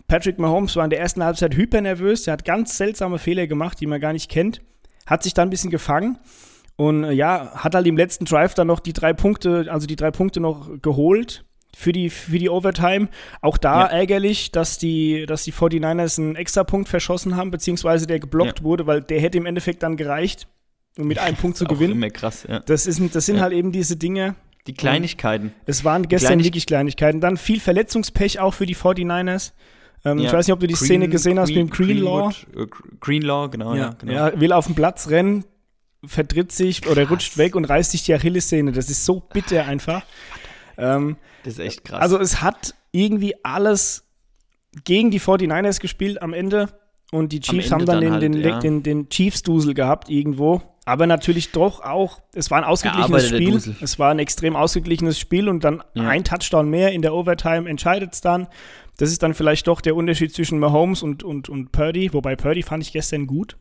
[0.09, 3.87] Patrick Mahomes war in der ersten Halbzeit hypernervös, er hat ganz seltsame Fehler gemacht, die
[3.87, 4.62] man gar nicht kennt,
[5.07, 6.18] hat sich dann ein bisschen gefangen
[6.77, 9.97] und äh, ja, hat halt im letzten Drive dann noch die drei Punkte, also die
[9.97, 11.44] drei Punkte noch geholt
[11.77, 13.09] für die, für die Overtime.
[13.42, 13.87] Auch da Ja.
[13.88, 18.64] ärgerlich, dass die, dass die 49ers einen Extrapunkt verschossen haben, beziehungsweise der geblockt Ja.
[18.64, 20.49] wurde, weil der hätte im Endeffekt dann gereicht,
[20.97, 21.92] um mit einem Punkt zu gewinnen.
[21.92, 22.61] Immer krass, ja.
[22.61, 23.42] Das, ist, das sind Ja.
[23.42, 24.35] halt eben diese Dinge.
[24.66, 25.53] Die Kleinigkeiten.
[25.66, 27.21] Es waren gestern Kleinig- wirklich Kleinigkeiten.
[27.21, 29.53] Dann viel Verletzungspech auch für die 49ers.
[30.12, 30.27] Ähm, Ja.
[30.27, 32.31] Ich weiß nicht, ob du die Szene Green- gesehen hast mit dem Green- Greenlaw.
[32.53, 34.12] Greenwood, äh, Greenlaw, genau, ja, genau.
[34.12, 35.44] Er will auf den Platz rennen,
[36.05, 38.73] vertritt sich oder rutscht weg und reißt sich die Achillessehne.
[38.73, 40.03] Das ist so bitter einfach.
[40.77, 42.01] Ähm, Das ist echt krass.
[42.01, 44.05] also es hat irgendwie alles
[44.85, 46.68] gegen die 49ers gespielt am Ende.
[47.11, 48.59] Und die Chiefs haben dann, den, halt, den, ja.
[48.61, 50.61] den, den Chiefs-Dusel gehabt irgendwo.
[50.85, 53.61] Aber natürlich doch auch, es war ein ausgeglichenes Spiel.
[53.81, 56.09] Es war ein extrem ausgeglichenes Spiel und dann Ja.
[56.09, 58.47] ein Touchdown mehr in der Overtime entscheidet es dann.
[58.97, 62.12] Das ist dann vielleicht doch der Unterschied zwischen Mahomes und, und, und Purdy.
[62.12, 63.57] Wobei Purdy fand ich gestern gut.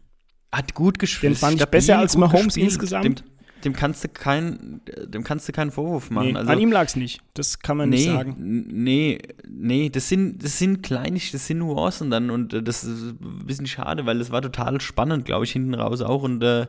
[0.52, 1.34] Hat gut gespielt.
[1.34, 2.66] Den fand ich besser als Mahomes gespielt.
[2.68, 3.06] insgesamt.
[3.06, 3.16] Dem,
[3.64, 6.34] dem, kannst du kein, dem kannst du keinen Vorwurf machen.
[6.34, 7.22] Nee, also, an ihm lag es nicht.
[7.34, 8.36] Das kann man nee, nicht sagen.
[8.38, 13.20] nee, nee, das sind, das sind Kleinig, das sind Nuancen dann und äh, das ist
[13.22, 16.68] ein bisschen schade, weil das war total spannend, glaube ich, hinten raus auch und äh,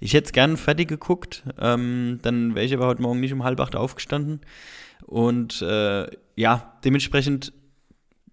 [0.00, 3.44] ich hätte es gern fertig geguckt, ähm, dann wäre ich aber heute Morgen nicht um
[3.44, 4.40] halb acht aufgestanden
[5.06, 7.52] und äh, ja, dementsprechend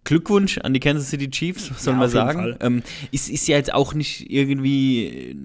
[0.08, 2.56] Glückwunsch an die Kansas City Chiefs, was soll Ja, man sagen.
[2.62, 5.36] Ähm, ist, ist ja jetzt auch nicht irgendwie,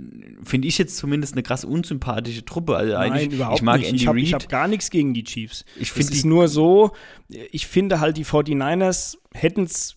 [0.45, 2.77] finde ich jetzt zumindest eine krass unsympathische Truppe.
[2.77, 3.89] Also Nein, eigentlich, überhaupt ich mag nicht.
[3.91, 4.33] Andy ich habe Reid.
[4.35, 5.65] hab gar nichts gegen die Chiefs.
[5.77, 6.93] Ich Es finde ist die- nur so,
[7.51, 9.97] ich finde halt, die 49ers hätten es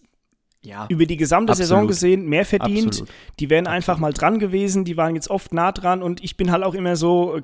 [0.66, 0.86] Ja.
[0.90, 1.68] über die gesamte Absolut.
[1.68, 2.88] Saison gesehen mehr verdient.
[2.88, 3.10] Absolut.
[3.40, 6.52] Die wären einfach mal dran gewesen, die waren jetzt oft nah dran und ich bin
[6.52, 7.40] halt auch immer so,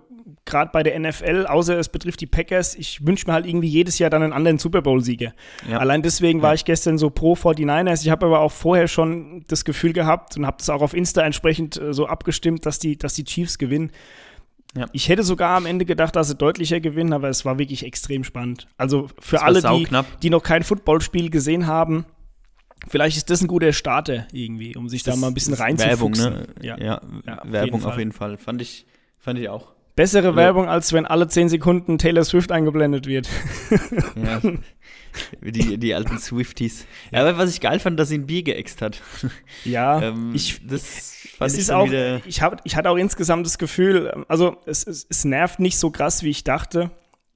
[0.46, 4.00] gerade bei der NFL, außer es betrifft die Packers, ich wünsche mir halt irgendwie jedes
[4.00, 5.34] Jahr dann einen anderen Super Bowl-Sieger.
[5.70, 5.78] Ja.
[5.78, 6.56] Allein deswegen war Ja.
[6.56, 8.02] ich gestern so pro 49ers.
[8.04, 11.22] Ich habe aber auch vorher schon das Gefühl gehabt und habe das auch auf Insta
[11.22, 13.92] entsprechend äh, so abgestimmt, dass die, dass die Chiefs gewinnen.
[14.76, 14.86] Ja.
[14.94, 18.24] Ich hätte sogar am Ende gedacht, dass sie deutlicher gewinnen, aber es war wirklich extrem
[18.24, 18.68] spannend.
[18.78, 19.88] Also für war alle, die,
[20.24, 22.06] die noch kein Footballspiel gesehen haben,
[22.88, 25.80] vielleicht ist das ein guter Starter irgendwie, um sich da mal ein bisschen Das ist
[25.80, 26.34] Werbung, reinzufuchsen.
[26.34, 26.48] ne?
[26.62, 27.02] Ja, Ja.
[27.26, 27.92] Ja, auf Werbung jeden Fall.
[27.92, 28.38] auf jeden Fall.
[28.38, 28.86] Fand ich,
[29.20, 29.68] fand ich auch.
[29.96, 33.30] Bessere Werbung, als wenn alle 10 Sekunden Taylor Swift eingeblendet wird.
[34.16, 34.40] Ja.
[35.42, 36.86] die, die alten Swifties.
[37.12, 39.02] Ja, aber was ich geil fand, dass sie ein Bier geäxt hat.
[39.66, 42.26] Ja, ähm, ich, das fand es ich ist auch, wieder.
[42.26, 45.92] ich, hab, ich hatte auch insgesamt das Gefühl, also es, es, es nervt nicht so
[45.92, 46.90] krass, wie ich dachte.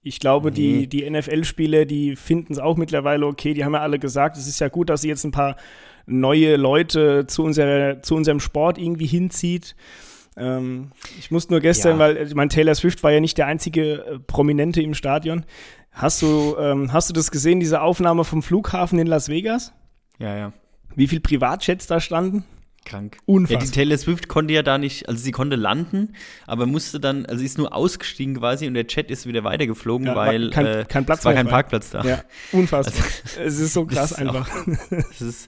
[0.08, 0.86] Ich glaube, Nee.
[0.86, 3.56] die, die NFL-Spieler, die finden es auch mittlerweile okay.
[3.56, 5.56] Die haben ja alle gesagt, es ist ja gut, dass sie jetzt ein paar
[6.06, 9.76] neue Leute zu, unserer, zu unserem Sport irgendwie hinzieht.
[10.38, 12.00] Ähm, ich muss nur gestern, Ja.
[12.00, 15.44] weil ich mein Taylor Swift war ja nicht der einzige äh, Prominente im Stadion.
[15.92, 19.74] Hast du, ähm, hast du das gesehen, diese Aufnahme vom Flughafen in Las Vegas?
[20.20, 20.54] Ja, ja.
[20.96, 22.44] Wie viel Privatjets da standen?
[22.86, 23.18] Krank.
[23.26, 23.60] Unfassbar.
[23.62, 26.14] Ja, die Taylor Swift konnte ja da nicht, also sie konnte landen,
[26.48, 30.08] aber musste dann, also sie ist nur ausgestiegen quasi und der Chat ist wieder weitergeflogen,
[30.08, 31.48] Ja, weil kein- äh, kein Platz es war kein.
[31.48, 32.04] Parkplatz da.
[32.04, 33.04] Ja, unfassbar.
[33.38, 34.50] Also, es ist so krass ist auch- einfach.
[34.90, 35.48] Das ist,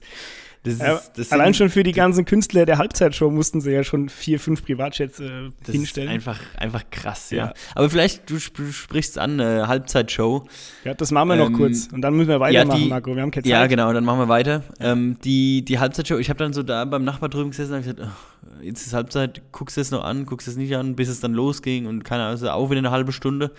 [0.68, 1.00] ist, Ja,
[1.30, 4.64] allein sind- schon für die ganzen Künstler der Halbzeitshow mussten sie ja schon vier, fünf
[4.64, 6.08] Privatjets äh, das hinstellen.
[6.08, 7.46] Ist einfach, einfach krass, ja.
[7.46, 7.52] Ja.
[7.74, 10.46] Aber vielleicht, du sp sprichst an, äh, Halbzeitshow.
[10.84, 11.88] ja, das machen wir noch Ähm, kurz.
[11.92, 13.14] Und dann müssen wir weitermachen, die- Marco.
[13.14, 13.50] Wir haben keine Zeit.
[13.50, 14.62] Ja, genau, dann machen wir weiter.
[14.80, 18.00] Ähm, die, die Halbzeitshow, ich habe dann so da beim Nachbar drüben gesessen und gesagt,
[18.02, 21.08] ach, jetzt ist Halbzeit, guckst du es noch an, guckst du es nicht an, bis
[21.08, 23.52] es dann losging und keine Ahnung, also auch wieder eine halbe Stunde.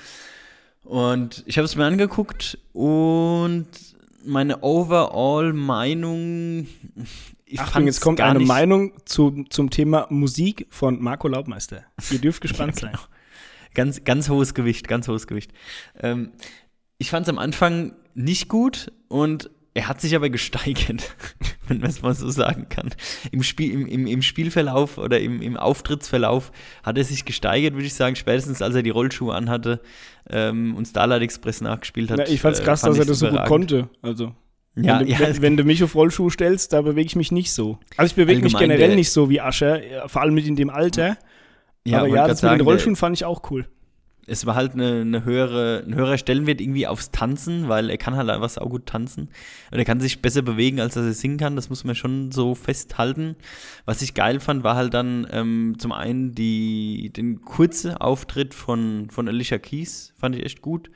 [0.83, 3.67] Und ich habe es mir angeguckt und
[4.25, 6.67] meine Overall-Meinung,
[7.45, 11.83] ich Achtung, jetzt kommt eine Meinung zu, zum Thema Musik von Marco Laubmeister.
[12.11, 12.91] Ihr dürft gespannt sein.
[12.91, 13.03] genau.
[13.73, 15.51] Ganz, ganz hohes Gewicht, ganz hohes Gewicht.
[15.99, 16.31] Ähm,
[16.97, 21.15] ich fand es am Anfang nicht gut und er hat sich aber gesteigert,
[21.67, 22.89] wenn man es mal so sagen kann.
[23.31, 26.51] Im, Spiel, im, im, Im Spielverlauf oder im, im Auftrittsverlauf
[26.83, 29.79] hat er sich gesteigert, würde ich sagen, spätestens als er die Rollschuhe anhatte
[30.29, 32.17] ähm, und Starlight Express nachgespielt hat.
[32.17, 33.89] Na, ich fand's äh, krass, fand dass er das so gut konnte.
[34.01, 34.33] Also,
[34.75, 37.31] Ja, wenn, du, ja, wenn, wenn du mich auf Rollschuh stellst, da bewege ich mich
[37.31, 37.77] nicht so.
[37.97, 40.55] Also ich bewege mich generell der- nicht so wie Ascher, äh, vor allem mit in
[40.55, 41.17] dem Alter.
[41.85, 43.65] ja, Aber ja, das mit sagen, den der- Rollschuhen fand ich auch cool.
[44.29, 48.15] Es war halt eine, eine höhere, ein höherer Stellenwert irgendwie aufs Tanzen, weil er kann
[48.15, 49.29] halt einfach auch gut tanzen.
[49.71, 51.55] Und er kann sich besser bewegen, als dass er singen kann.
[51.55, 53.35] Das muss man schon so festhalten.
[53.85, 59.09] Was ich geil fand, war halt dann ähm, zum einen die, den kurzen Auftritt von,
[59.09, 60.89] von Alicia Keys, fand ich echt gut.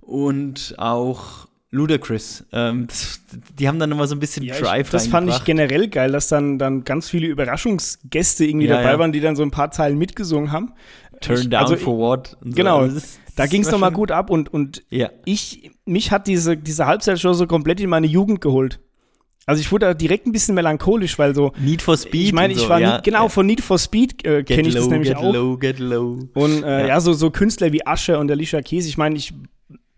[0.00, 2.44] Und auch Ludacris.
[2.52, 3.20] Ähm, das,
[3.58, 6.12] die haben dann nochmal so ein bisschen Ja, Drive ich, das fand ich generell geil,
[6.12, 8.98] dass dann, dann ganz viele Überraschungsgäste irgendwie Ja, dabei ja.
[9.00, 10.72] waren, die dann so ein paar Zeilen mitgesungen haben.
[11.24, 12.36] Turn down also for what.
[12.42, 12.50] so.
[12.50, 12.88] Genau,
[13.36, 15.10] Da ging es nochmal gut ab und, und Ja.
[15.24, 18.80] ich, mich hat diese, diese Halbzeitshow so komplett in meine Jugend geholt.
[19.46, 22.14] Also ich wurde da direkt ein bisschen melancholisch, weil so, Need for Speed.
[22.28, 23.28] ich meine, ich so, war ja, nie, genau ja.
[23.28, 25.34] von Need for Speed äh, Get kenne ich das nämlich get auch.
[25.34, 26.18] low, get low.
[26.34, 26.86] Und äh, ja.
[26.86, 27.00] Ja.
[27.00, 29.34] so, so Künstler wie Asche und Alicia Keys, ich meine, ich,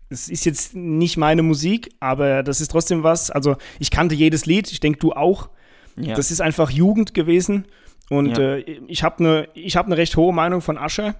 [0.09, 3.31] es ist jetzt nicht meine Musik, aber das ist trotzdem was.
[3.31, 5.49] Also ich kannte jedes Lied, ich denke du auch.
[5.95, 7.65] Das ist einfach Jugend gewesen.
[8.09, 8.55] Und Ja.
[8.55, 11.15] äh, ich habe eine hab ne recht hohe Meinung von Ascher.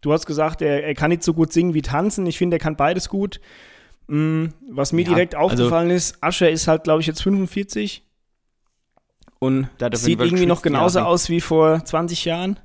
[0.00, 2.24] Du hast gesagt, er, er kann nicht so gut singen wie tanzen.
[2.26, 3.40] Ich finde, er kann beides gut.
[4.06, 8.02] Mm, was mir Ja, direkt also- aufgefallen ist, Ascher ist halt, glaube ich, jetzt 45
[9.38, 12.58] und sieht irgendwie noch genauso aus wie vor 20 Jahren.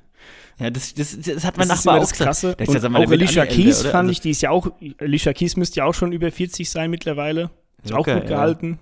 [0.58, 2.18] Ja, das, das, das hat mein Das ist Nachbar immer auch das.
[2.18, 2.56] Krasse.
[2.56, 3.90] Der ist auch Alicia Keys oder?
[3.90, 6.70] fand Also- ich, die ist ja auch, Alicia Keys müsste ja auch schon über 40
[6.70, 7.50] sein mittlerweile.
[7.84, 8.28] Ist auch Locker, gut ja.
[8.30, 8.78] gehalten.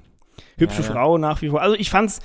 [0.57, 0.93] Hübsche Ja, ja.
[0.93, 1.61] Frau nach wie vor.
[1.61, 2.21] Also ich fand's,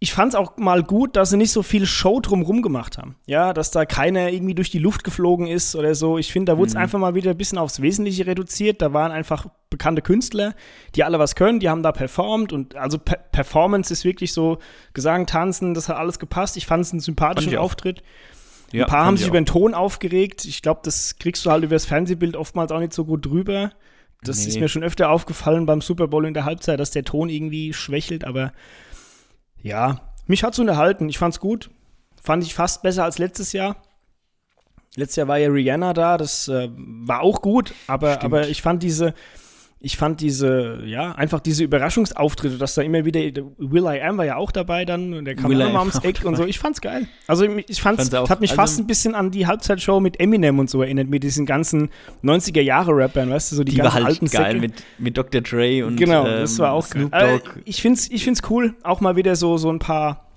[0.00, 3.16] ich fand's auch mal gut, dass sie nicht so viel Show drumrum gemacht haben.
[3.26, 6.18] Ja, dass da keiner irgendwie durch die Luft geflogen ist oder so.
[6.18, 6.80] Ich finde, da wurde es Mhm.
[6.80, 8.80] einfach mal wieder ein bisschen aufs Wesentliche reduziert.
[8.80, 10.54] Da waren einfach bekannte Künstler,
[10.94, 14.58] die alle was können, die haben da performt und also per Performance ist wirklich so
[14.94, 16.56] Gesang, Tanzen, das hat alles gepasst.
[16.56, 17.56] Ich fand es einen sympathischen.
[17.56, 18.02] Auftritt.
[18.72, 19.32] Ja, Ein paar fand haben ich sich auch.
[19.32, 20.44] über den Ton aufgeregt.
[20.44, 23.72] Ich glaube, das kriegst du halt über das Fernsehbild oftmals auch nicht so gut drüber.
[24.22, 24.48] Das Nee.
[24.48, 27.72] ist mir schon öfter aufgefallen beim Super Bowl in der Halbzeit, dass der Ton irgendwie
[27.72, 28.52] schwächelt, aber
[29.62, 31.08] ja, mich hat's unterhalten.
[31.08, 31.70] Ich fand's gut.
[32.22, 33.76] Fand ich fast besser als letztes Jahr.
[34.96, 38.24] Letztes Jahr war ja Rihanna da, das äh, war auch gut, aber, Stimmt.
[38.24, 39.14] aber ich fand diese,
[39.80, 43.20] ich fand diese, ja, einfach diese Überraschungsauftritte, dass da immer wieder,
[43.58, 45.80] Will I Am war ja auch dabei dann, und der kam Will auch I mal
[45.80, 46.44] Am ums Eck und so.
[46.44, 47.06] Ich fand's geil.
[47.28, 50.58] Also ich fand's, Fand's hat mich Also- fast ein bisschen an die Halbzeitshow mit Eminem
[50.58, 51.90] und so erinnert, mit diesen ganzen
[52.22, 54.60] 90er-Jahre-Rappern, weißt du, so die, Die war ganzen halt alten geil Säcke.
[54.60, 55.40] mit, mit Dr.
[55.42, 57.38] Dre und Genau, ähm, das war auch Snoop geil.
[57.44, 57.56] Dogg.
[57.58, 60.27] Äh, ich find's, ich find's cool, auch mal wieder so, so ein paar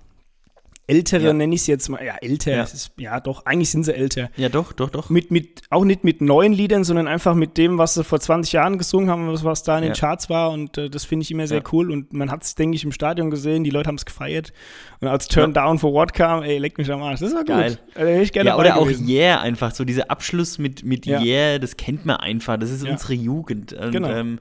[0.91, 1.33] ältere, Ja.
[1.33, 2.63] nenne ich es jetzt mal, ja, älter, Ja.
[2.63, 4.29] Ist, ja doch, eigentlich sind sie älter.
[4.37, 5.09] ja, doch, doch, doch.
[5.09, 8.53] Mit, mit, auch nicht mit neuen Liedern, sondern einfach mit dem, was sie vor 20
[8.53, 9.99] Jahren gesungen haben, was, was da in den Ja.
[9.99, 10.51] Charts war.
[10.51, 11.91] Und äh, das finde ich immer sehr cool.
[11.91, 14.53] Und man hat es, denke ich, im Stadion gesehen, die Leute haben es gefeiert.
[14.99, 17.19] Und als Turn Down for What kam, ey, leck mich am Arsch.
[17.21, 17.47] Das war gut.
[17.47, 17.77] Geil.
[17.95, 19.07] Da wäre ich gerne Ja, oder auch gewesen.
[19.07, 21.21] Yeah einfach, so dieser Abschluss mit, mit Ja.
[21.21, 23.73] Yeah, das kennt man einfach, das ist unsere Jugend.
[23.73, 24.09] Und, Genau.
[24.09, 24.39] ähm,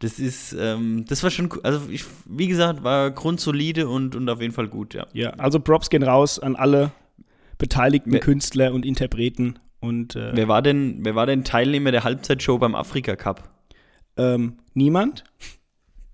[0.00, 4.40] das ist, ähm, das war schon, also ich, wie gesagt, war grundsolide und, und auf
[4.40, 5.06] jeden Fall gut, ja.
[5.12, 6.90] Ja, also Props gehen raus an alle
[7.58, 9.58] beteiligten Wer- Künstler und Interpreten.
[9.80, 13.48] Und äh, Wer war denn, wer war denn Teilnehmer der Halbzeitshow beim Afrika Cup?
[14.16, 15.24] ähm, niemand?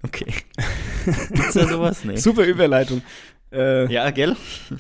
[0.03, 0.27] Okay.
[1.33, 2.05] Gibt's da sowas?
[2.05, 2.17] Nee.
[2.17, 3.03] Super Überleitung.
[3.53, 4.37] Äh, Ja, gell?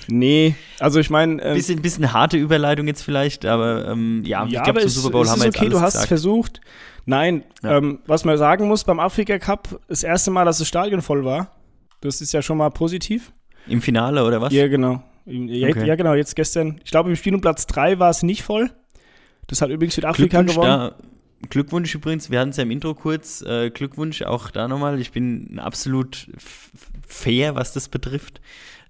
[0.09, 4.53] Nee, also ich meine, ähm, Bisschen, bisschen harte Überleitung jetzt vielleicht, aber ähm, ja, ich
[4.53, 5.95] ja, glaube, aber zum es, Super Bowl es haben wir jetzt okay, alles du hast
[5.95, 6.09] es gesagt.
[6.09, 6.61] versucht.
[7.07, 7.79] Nein, Ja.
[7.79, 11.25] ähm, was man sagen muss, beim Afrika Cup, das erste Mal, dass das Stadion voll
[11.25, 11.53] war,
[12.01, 13.33] das ist ja schon mal positiv.
[13.69, 14.53] Im Finale oder was?
[14.53, 15.03] Ja, genau.
[15.25, 15.87] Ja, Okay.
[15.87, 18.71] ja, genau, jetzt gestern, ich glaube, im Spiel um Platz 3 war es nicht voll.
[19.49, 20.93] Das hat übrigens Südafrika gewonnen.
[21.51, 23.43] Glückwunsch übrigens, wir hatten es ja im Intro kurz.
[23.43, 25.01] Äh, Glückwunsch auch da nochmal.
[25.01, 26.29] Ich bin absolut
[27.07, 28.41] fair, was das betrifft.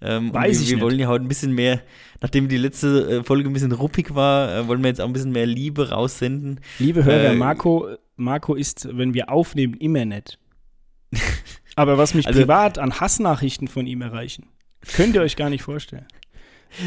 [0.00, 0.84] Ähm, Weiß wir, ich wir nicht.
[0.84, 1.80] wollen ja heute ein bisschen mehr,
[2.20, 5.12] nachdem die letzte äh, Folge ein bisschen ruppig war, äh, wollen wir jetzt auch ein
[5.12, 6.60] bisschen mehr Liebe raussenden.
[6.78, 10.38] Liebe Hörer, Äh, Marco, Marco ist, wenn wir aufnehmen, immer nett.
[11.76, 14.46] Aber was mich Also- privat an Hassnachrichten von ihm erreichen,
[14.94, 16.06] könnt ihr euch gar nicht vorstellen.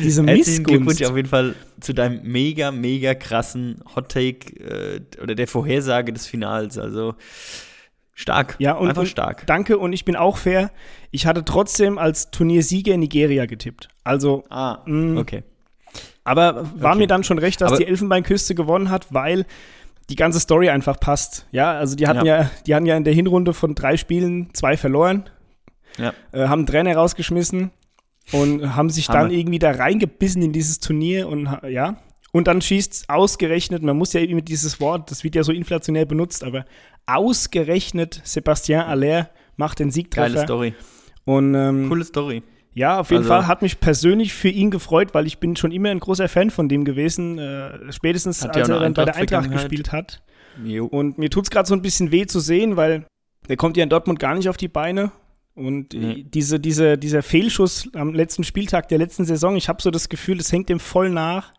[0.03, 5.35] Diese Herzlichen Glückwunsch auf jeden Fall zu deinem mega, mega krassen Hot Take äh, oder
[5.35, 6.77] der Vorhersage des Finals.
[6.77, 7.15] Also
[8.13, 8.55] stark.
[8.59, 9.47] Ja, und, Einfach und stark.
[9.47, 10.71] Danke und ich bin auch fair.
[11.11, 13.87] Ich hatte trotzdem als Turniersieger Nigeria getippt.
[14.03, 15.43] Also, Ah, mh, okay.
[16.23, 16.99] aber war Okay.
[16.99, 19.45] mir dann schon recht, dass Aber- die Elfenbeinküste gewonnen hat, weil
[20.09, 21.45] die ganze Story einfach passt.
[21.51, 22.51] Ja, also die hatten ja, Ja.
[22.67, 25.29] die hatten ja in der Hinrunde von drei Spielen zwei verloren,
[25.97, 26.13] Ja.
[26.31, 27.71] äh, haben einen Trainer rausgeschmissen
[28.31, 29.19] und haben sich Hammer.
[29.21, 31.97] dann irgendwie da reingebissen in dieses Turnier und ja.
[32.31, 36.05] Und dann schießt ausgerechnet, man muss ja irgendwie dieses Wort, das wird ja so inflationär
[36.05, 36.63] benutzt, aber
[37.07, 40.43] ausgerechnet Sebastien Aller macht den Geile Siegtreffer.
[40.43, 40.73] Story.
[41.25, 42.43] Und ähm, Coole Story.
[42.73, 45.71] Ja, auf jeden Also- Fall hat mich persönlich für ihn gefreut, weil ich bin schon
[45.71, 49.51] immer ein großer Fan von dem gewesen, äh, spätestens als er dann bei der Eintracht
[49.51, 50.21] gespielt hat.
[50.63, 50.85] Jo.
[50.85, 53.05] Und mir tut es gerade so ein bisschen weh zu sehen, weil
[53.47, 55.11] der kommt ja in Dortmund gar nicht auf die Beine.
[55.55, 56.25] Und Nee.
[56.27, 60.37] diese, diese, dieser Fehlschuss am letzten Spieltag der letzten Saison, ich habe so das Gefühl,
[60.37, 61.51] das hängt dem voll nach.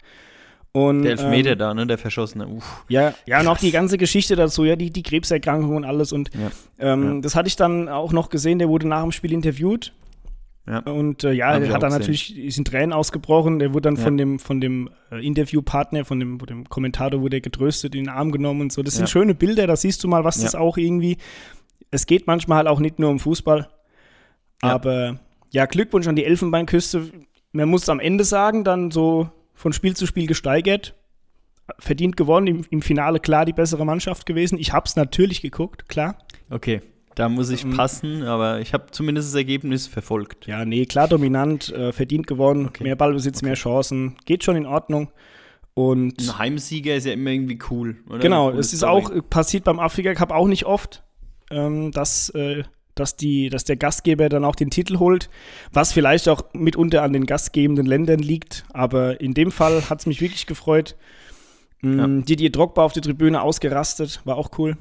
[0.72, 2.46] Und, Der Elfmeter ähm, da, ne, der Verschossene.
[2.46, 2.84] Uff.
[2.88, 6.12] ja, ja, und auch die ganze Geschichte dazu, ja, die, die Krebserkrankung und alles.
[6.12, 6.50] Und Ja.
[6.78, 7.20] ähm, Ja.
[7.22, 9.92] das hatte ich dann auch noch gesehen, der wurde nach dem Spiel interviewt.
[10.66, 10.78] Ja.
[10.80, 13.58] Und äh, ja, er hat dann natürlich, sind Tränen ausgebrochen.
[13.58, 14.02] Der wurde dann Ja.
[14.02, 18.04] von dem, von dem äh, Interviewpartner, von dem, von dem Kommentator, wurde er getröstet, in
[18.04, 18.82] den Arm genommen und so.
[18.82, 19.08] Das sind Ja.
[19.08, 21.16] schöne Bilder, da siehst du mal, was das auch irgendwie.
[21.90, 23.68] Es geht manchmal halt auch nicht nur um Fußball.
[24.60, 25.18] Aber
[25.50, 27.10] ja, Glückwunsch an die Elfenbeinküste.
[27.52, 30.94] Man muss am Ende sagen, dann so von Spiel zu Spiel gesteigert.
[31.78, 34.58] Verdient gewonnen, im, im Finale klar die bessere Mannschaft gewesen.
[34.58, 36.18] Ich hab's natürlich geguckt, klar.
[36.50, 36.80] Okay,
[37.14, 40.46] da muss ich Ähm, passen, aber ich habe zumindest das Ergebnis verfolgt.
[40.46, 42.84] Ja, nee, klar dominant, äh, verdient gewonnen, Okay.
[42.84, 45.10] mehr Ballbesitz, mehr Chancen, geht schon in Ordnung.
[45.74, 48.18] Und Ein Heimsieger ist ja immer irgendwie cool, oder?
[48.18, 51.02] genau, es ist auch, passiert beim Afrika Cup auch nicht oft,
[51.50, 52.64] ähm, dass, äh,
[52.96, 55.30] dass, die, dass der Gastgeber dann auch den Titel holt,
[55.72, 58.64] was vielleicht auch mitunter an den gastgebenden Ländern liegt.
[58.72, 60.96] Aber in dem Fall hat es mich wirklich gefreut.
[61.82, 64.76] Mm, Didier Drogba auf der Tribüne ausgerastet, war auch cool.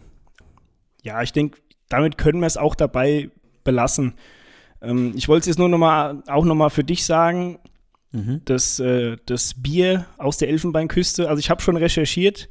[1.02, 3.30] Ja, ich denke, damit können wir es auch dabei
[3.64, 4.14] belassen.
[4.82, 7.60] Ähm, ich wollte es jetzt nur noch mal, auch nochmal für dich sagen,
[8.12, 8.42] Mhm.
[8.46, 11.30] das, äh, das Bier aus der Elfenbeinküste.
[11.30, 12.50] Also ich habe schon recherchiert.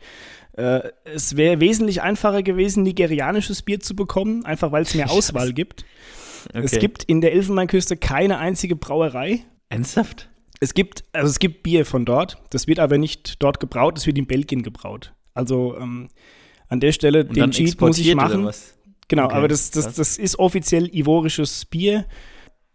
[0.53, 5.53] Äh, es wäre wesentlich einfacher gewesen, nigerianisches Bier zu bekommen, einfach weil es mehr Auswahl
[5.53, 5.85] gibt.
[6.51, 6.63] Okay.
[6.63, 9.41] Es gibt in der Elfenbeinküste keine einzige Brauerei.
[9.69, 10.29] Ernsthaft?
[10.61, 12.39] Es gibt, also es gibt Bier von dort.
[12.51, 15.13] Das wird aber nicht dort gebraut, das wird in Belgien gebraut.
[15.35, 16.09] Also ähm,
[16.69, 18.49] an der Stelle Und den Cheat muss ich machen.
[19.09, 22.07] Genau, Okay, aber das, das, das ist offiziell ivorisches Bier.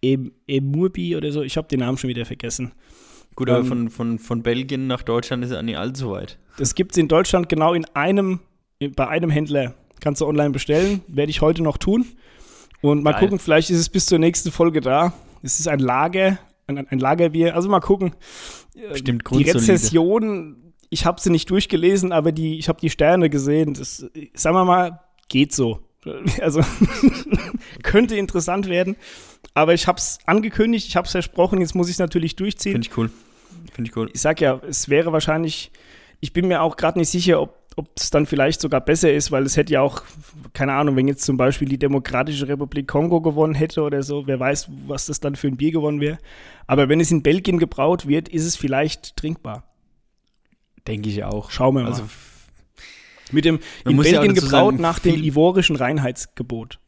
[0.02, 2.74] Em- Emurbi oder so, ich habe den Namen schon wieder vergessen.
[3.36, 6.38] Gut, aber Ähm, von, von, von Belgien nach Deutschland ist ja nicht allzu weit.
[6.58, 8.40] Das gibt es in Deutschland genau in einem,
[8.96, 9.76] bei einem Händler.
[10.02, 12.06] Kannst du online bestellen, werde ich heute noch tun.
[12.82, 13.22] Und mal Geil.
[13.22, 15.14] gucken, vielleicht ist es bis zur nächsten Folge da.
[15.42, 17.56] Es ist ein Lager, ein, ein Lagerbier.
[17.56, 18.14] Also mal gucken.
[18.76, 19.44] Äh, Bestimmt Die.
[19.44, 23.74] Rezession, ich habe sie nicht durchgelesen, aber die, ich habe die Sterne gesehen.
[23.74, 25.80] Das, äh, sagen wir mal, geht so.
[26.42, 26.62] Also
[27.84, 28.96] könnte interessant werden.
[29.54, 32.74] Aber ich habe es angekündigt, ich habe es versprochen, jetzt muss ich es natürlich durchziehen.
[32.74, 33.12] Finde ich cool.
[33.72, 34.10] Finde ich cool.
[34.14, 35.72] Ich sag ja, es wäre wahrscheinlich,
[36.20, 39.44] ich bin mir auch gerade nicht sicher, ob es dann vielleicht sogar besser ist, weil
[39.44, 40.04] es hätte ja auch,
[40.54, 44.40] keine Ahnung, wenn jetzt zum Beispiel die Demokratische Republik Kongo gewonnen hätte oder so, wer
[44.40, 46.18] weiß, was das dann für ein Bier gewonnen wäre.
[46.68, 49.64] Aber wenn es in Belgien gebraut wird, ist es vielleicht trinkbar.
[50.88, 51.50] Denke ich auch.
[51.50, 51.90] Schauen wir mal.
[51.90, 52.04] Also,
[53.34, 56.80] Mit dem Man in ja Belgien dazu gebraut sagen, nach dem ivorischen Reinheitsgebot.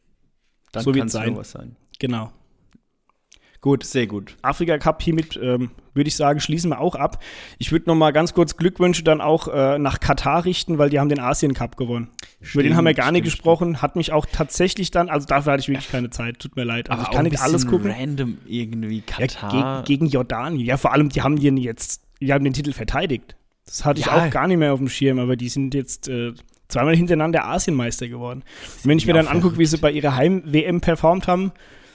[0.72, 1.36] dann So kann es sein.
[1.44, 1.76] sein.
[1.98, 2.32] Genau.
[3.62, 4.36] Gut, Sehr gut.
[4.42, 7.20] Afrika Cup hiermit, ähm, würde ich sagen, schließen wir auch ab.
[7.58, 11.00] Ich würde noch mal ganz kurz Glückwünsche dann auch äh, nach Katar richten, weil die
[11.00, 12.10] haben den Asien Cup gewonnen.
[12.52, 13.82] Über den haben wir gar nicht stimmt, gesprochen.
[13.82, 16.90] Hat mich auch tatsächlich dann, also dafür hatte ich wirklich keine Zeit, tut mir leid.
[16.90, 17.90] Also Aber ich kann nicht alles gucken.
[17.90, 19.82] Random irgendwie Ja, Katar.
[19.82, 20.64] gegen, gegen Jordanien.
[20.64, 23.34] Ja, vor allem, die haben den jetzt, die haben den Titel verteidigt.
[23.66, 24.26] Das hatte ich Ja.
[24.26, 26.32] auch gar nicht mehr auf dem Schirm, aber die sind jetzt äh,
[26.68, 28.42] zweimal hintereinander Asienmeister geworden.
[28.82, 31.52] Und wenn ich mir dann angucke, wie sie bei ihrer Heim-WM performt haben,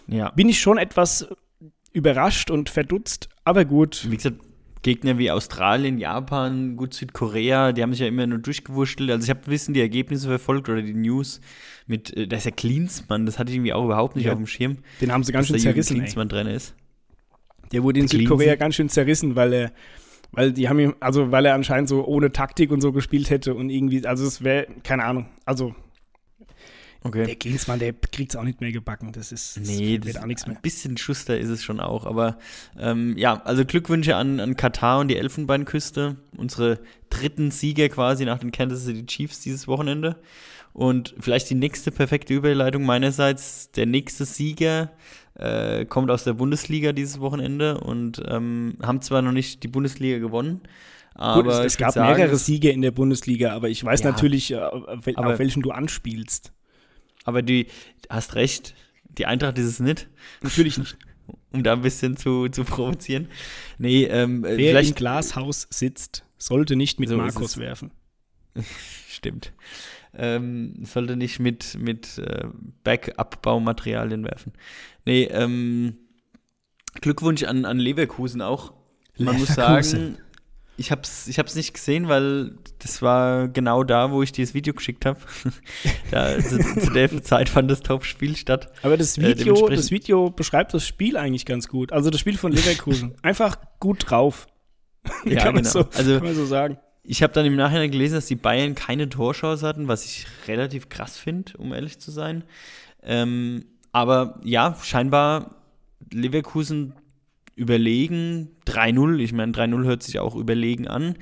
[0.07, 0.29] ja.
[0.31, 1.27] bin ich schon etwas
[1.93, 4.07] überrascht und verdutzt, aber gut.
[4.09, 4.37] Wie gesagt,
[4.81, 9.11] Gegner wie Australien, Japan, gut Südkorea, die haben sich ja immer nur durchgewurschtelt.
[9.11, 11.39] Also ich habe ein bisschen die Ergebnisse verfolgt oder die News
[11.85, 14.37] mit, äh, da ist ja Klinsmann, das hatte ich irgendwie auch überhaupt nicht Ja, auf
[14.39, 14.77] dem Schirm.
[14.99, 15.97] Den haben sie ganz schön zerrissen.
[15.97, 16.73] Klinsmann drin ist.
[17.71, 19.71] Der wurde in Südkorea ganz schön zerrissen, weil er,
[20.31, 23.53] weil die haben ihm, also weil er anscheinend so ohne Taktik und so gespielt hätte
[23.55, 25.75] und irgendwie, also es wäre, keine Ahnung, also
[27.03, 27.25] Okay.
[27.25, 29.11] der Klinsmann, der kriegt es auch nicht mehr gebacken.
[29.11, 30.55] Das ist, das Nee, wird das auch nichts mehr.
[30.55, 32.05] ein bisschen Schuster ist es schon auch.
[32.05, 32.37] Aber
[32.79, 36.17] ähm, ja, also Glückwünsche an, an Katar und die Elfenbeinküste.
[36.37, 40.17] Unsere dritten Sieger quasi nach den Kansas City Chiefs dieses Wochenende.
[40.73, 43.71] Und vielleicht die nächste perfekte Überleitung meinerseits.
[43.71, 44.91] Der nächste Sieger
[45.41, 50.19] äh, kommt aus der Bundesliga dieses Wochenende und ähm, haben zwar noch nicht die Bundesliga
[50.19, 50.61] gewonnen,
[51.15, 54.11] aber Gut, es, es gab sagen, mehrere Siege in der Bundesliga, aber ich weiß Ja.
[54.11, 56.53] natürlich, äh, auf, wel- Aber- auf welchen du anspielst.
[57.23, 57.65] Aber du
[58.09, 58.73] hast recht,
[59.17, 60.07] die Eintracht ist es nicht.
[60.41, 60.97] Natürlich nicht.
[61.51, 63.27] um da ein bisschen zu, zu provozieren.
[63.77, 67.91] Nee, ähm, äh, Wer im vielleicht Glashaus sitzt, sollte nicht mit So Markus werfen.
[69.09, 69.53] stimmt.
[70.13, 72.45] Ähm, sollte nicht mit, mit äh,
[72.83, 74.51] Backup-Baumaterialien werfen.
[75.05, 75.95] Nee, ähm,
[76.99, 78.73] Glückwunsch an, an Leverkusen auch.
[79.17, 80.17] Man muss sagen,
[80.77, 84.53] ich hab's, ich hab's nicht gesehen, weil das war genau da, wo ich dir das
[84.53, 85.19] Video geschickt habe.
[86.41, 88.71] zu, zu der Zeit fand das Top-Spiel statt.
[88.81, 91.93] Aber das Äh, Video, dementsprechend- das Video beschreibt das Spiel eigentlich ganz gut.
[91.93, 93.15] Also das Spiel von Leverkusen.
[93.21, 94.47] Einfach gut drauf.
[95.25, 95.69] Ja, genau.
[95.69, 96.77] so, Also- kann man so sagen.
[97.03, 100.89] Ich habe dann im Nachhinein gelesen, dass die Bayern keine Torchance hatten, was ich relativ
[100.89, 102.43] krass finde, um ehrlich zu sein.
[103.01, 105.55] Ähm, aber ja, scheinbar
[106.11, 106.93] Leverkusen
[107.55, 109.19] überlegen 3-0.
[109.19, 111.15] Ich meine, 3-0 hört sich auch überlegen an.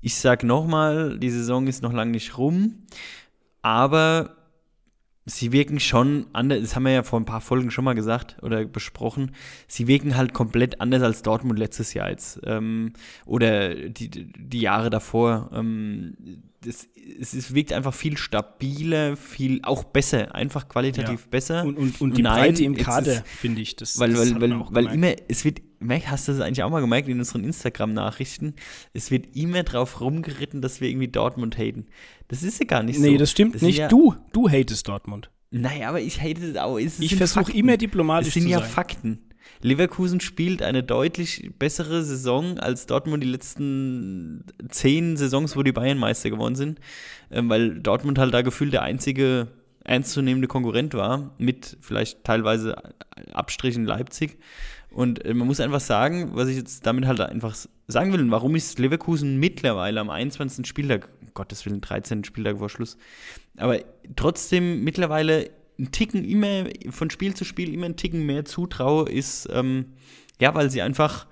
[0.00, 2.82] Ich sag nochmal, die Saison ist noch lange nicht rum,
[3.62, 4.36] aber
[5.26, 8.36] sie wirken schon anders, das haben wir ja vor ein paar Folgen schon mal gesagt
[8.42, 9.32] oder besprochen,
[9.68, 12.92] sie wirken halt komplett anders als Dortmund letztes Jahr jetzt ähm,
[13.24, 15.50] oder die, die Jahre davor.
[15.54, 16.14] Ähm,
[16.64, 16.88] das,
[17.20, 21.28] es, es wirkt einfach viel stabiler, viel auch besser, einfach qualitativ Ja.
[21.30, 21.64] besser.
[21.64, 24.60] Und, und, und die Nein, Breite im Kader, finde ich, das, weil, das weil, weil,
[24.70, 24.94] weil gemerkt.
[25.20, 25.60] immer, es wird,
[26.06, 28.54] hast du das eigentlich auch mal gemerkt in unseren Instagram-Nachrichten?
[28.94, 31.86] Es wird immer drauf rumgeritten, dass wir irgendwie Dortmund haten.
[32.28, 33.02] Das ist ja gar nicht so.
[33.02, 33.78] Nee, das stimmt sind nicht.
[33.78, 35.30] Ja, Du, du hatest Dortmund.
[35.50, 36.78] Naja, aber ich hate es auch.
[36.78, 38.68] Es Ich versuche immer diplomatisch Es sind zu ja sein.
[38.68, 39.18] Fakten.
[39.60, 45.98] Leverkusen spielt eine deutlich bessere Saison als Dortmund die letzten zehn Saisons, wo die Bayern
[45.98, 46.80] Meister geworden sind,
[47.30, 49.48] ähm, weil Dortmund halt da gefühlt der einzige
[49.84, 52.76] ernstzunehmende Konkurrent war, mit vielleicht teilweise
[53.32, 54.38] Abstrichen Leipzig.
[54.94, 57.56] Und äh, man muss einfach sagen, was ich jetzt damit halt einfach
[57.88, 60.66] sagen will, warum ist Leverkusen mittlerweile am 21.
[60.66, 62.22] Spieltag, um Gottes Willen, 13.
[62.22, 62.96] Spieltag vor Schluss,
[63.56, 63.80] aber
[64.14, 69.48] trotzdem mittlerweile ein Ticken immer von Spiel zu Spiel immer ein Ticken mehr zutraue, ist,
[69.50, 69.86] ähm,
[70.40, 71.26] ja, weil sie einfach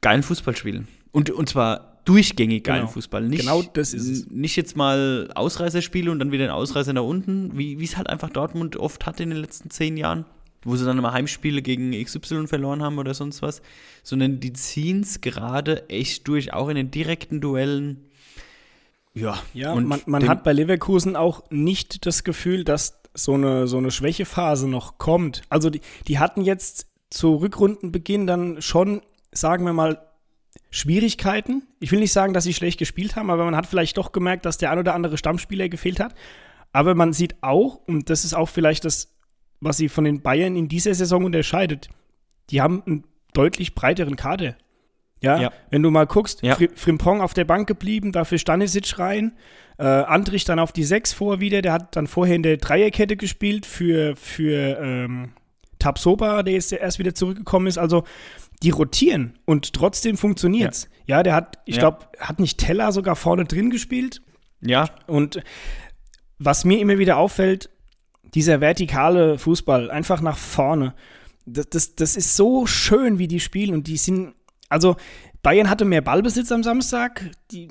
[0.00, 0.86] geilen Fußball spielen.
[1.10, 2.92] Und, und zwar durchgängig geilen Genau.
[2.92, 3.22] Fußball.
[3.22, 4.30] Nicht, Genau das ist es.
[4.30, 8.08] Nicht jetzt mal Ausreißerspiele und dann wieder ein Ausreißer nach unten, wie wie es halt
[8.08, 10.24] einfach Dortmund oft hatte in den letzten zehn Jahren,
[10.66, 13.62] wo sie dann immer Heimspiele gegen XY verloren haben oder sonst was,
[14.02, 18.04] sondern die ziehen es gerade echt durch, auch in den direkten Duellen.
[19.14, 23.66] Ja, Ja, und man, man hat bei Leverkusen auch nicht das Gefühl, dass so eine,
[23.66, 25.42] so eine Schwächephase noch kommt.
[25.48, 29.00] Also die, die hatten jetzt zu Rückrundenbeginn dann schon,
[29.32, 30.02] sagen wir mal,
[30.70, 31.62] Schwierigkeiten.
[31.80, 34.44] Ich will nicht sagen, dass sie schlecht gespielt haben, aber man hat vielleicht doch gemerkt,
[34.44, 36.14] dass der ein oder andere Stammspieler gefehlt hat.
[36.72, 39.15] Aber man sieht auch, und das ist auch vielleicht das,
[39.60, 41.88] was sie von den Bayern in dieser Saison unterscheidet,
[42.50, 44.56] die haben einen deutlich breiteren Kader.
[45.22, 45.52] Ja, Ja.
[45.70, 46.54] wenn du mal guckst, Ja.
[46.54, 49.32] Fri Frimpong auf der Bank geblieben, dafür Stanisic rein.
[49.78, 53.16] Äh, Andrich dann auf die 6 vor wieder, der hat dann vorher in der Dreierkette
[53.16, 55.32] gespielt für, für ähm,
[55.78, 57.78] Tabsoba, der jetzt erst wieder zurückgekommen ist.
[57.78, 58.04] Also
[58.62, 60.88] die rotieren und trotzdem funktioniert's.
[61.06, 61.80] Ja, der hat, ich Ja.
[61.82, 64.22] glaube, hat nicht Teller sogar vorne drin gespielt.
[64.62, 65.42] Ja, Und
[66.38, 67.70] was mir immer wieder auffällt,
[68.36, 70.94] dieser vertikale Fußball, einfach nach vorne.
[71.46, 74.34] Das, das, das ist so schön, wie die spielen und die sind,
[74.68, 74.96] also
[75.42, 77.30] Bayern hatte mehr Ballbesitz am Samstag.
[77.50, 77.68] Die,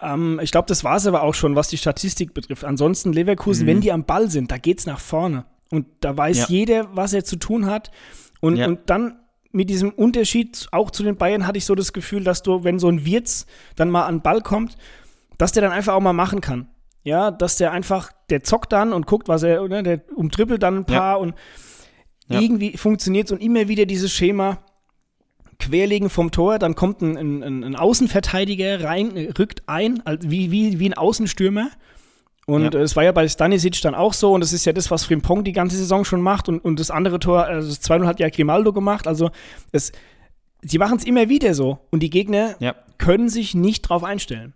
[0.00, 2.64] ähm, ich glaube, das war es aber auch schon, was die Statistik betrifft.
[2.64, 5.44] Ansonsten Leverkusen, wenn die am Ball sind, da geht's nach vorne.
[5.70, 6.46] Und da weiß Ja.
[6.48, 7.90] jeder, was er zu tun hat.
[8.40, 8.66] Und, Ja.
[8.66, 9.18] und dann
[9.52, 12.78] mit diesem Unterschied auch zu den Bayern hatte ich so das Gefühl, dass du, wenn
[12.78, 14.76] so ein Wirtz dann mal an den Ball kommt,
[15.36, 16.68] dass der dann einfach auch mal machen kann.
[17.04, 19.82] Ja, dass der einfach, der zockt dann und guckt, was er, oder?
[19.82, 21.34] der umtrippelt dann ein paar und
[22.28, 22.40] Ja.
[22.40, 24.58] irgendwie funktioniert und immer wieder dieses Schema
[25.58, 30.88] querlegen vom Tor, dann kommt ein, ein, ein Außenverteidiger rein, rückt ein, wie, wie, wie
[30.88, 31.70] ein Außenstürmer.
[32.46, 32.80] Und Ja.
[32.80, 35.44] es war ja bei Stanisic dann auch so und das ist ja das, was Frimpong
[35.44, 38.28] die ganze Saison schon macht und, und das andere Tor, also das 2-0 hat ja
[38.30, 39.30] Grimaldo gemacht, also
[39.72, 39.92] es,
[40.62, 42.74] sie machen es immer wieder so und die Gegner ja.
[42.98, 44.54] können sich nicht drauf einstellen.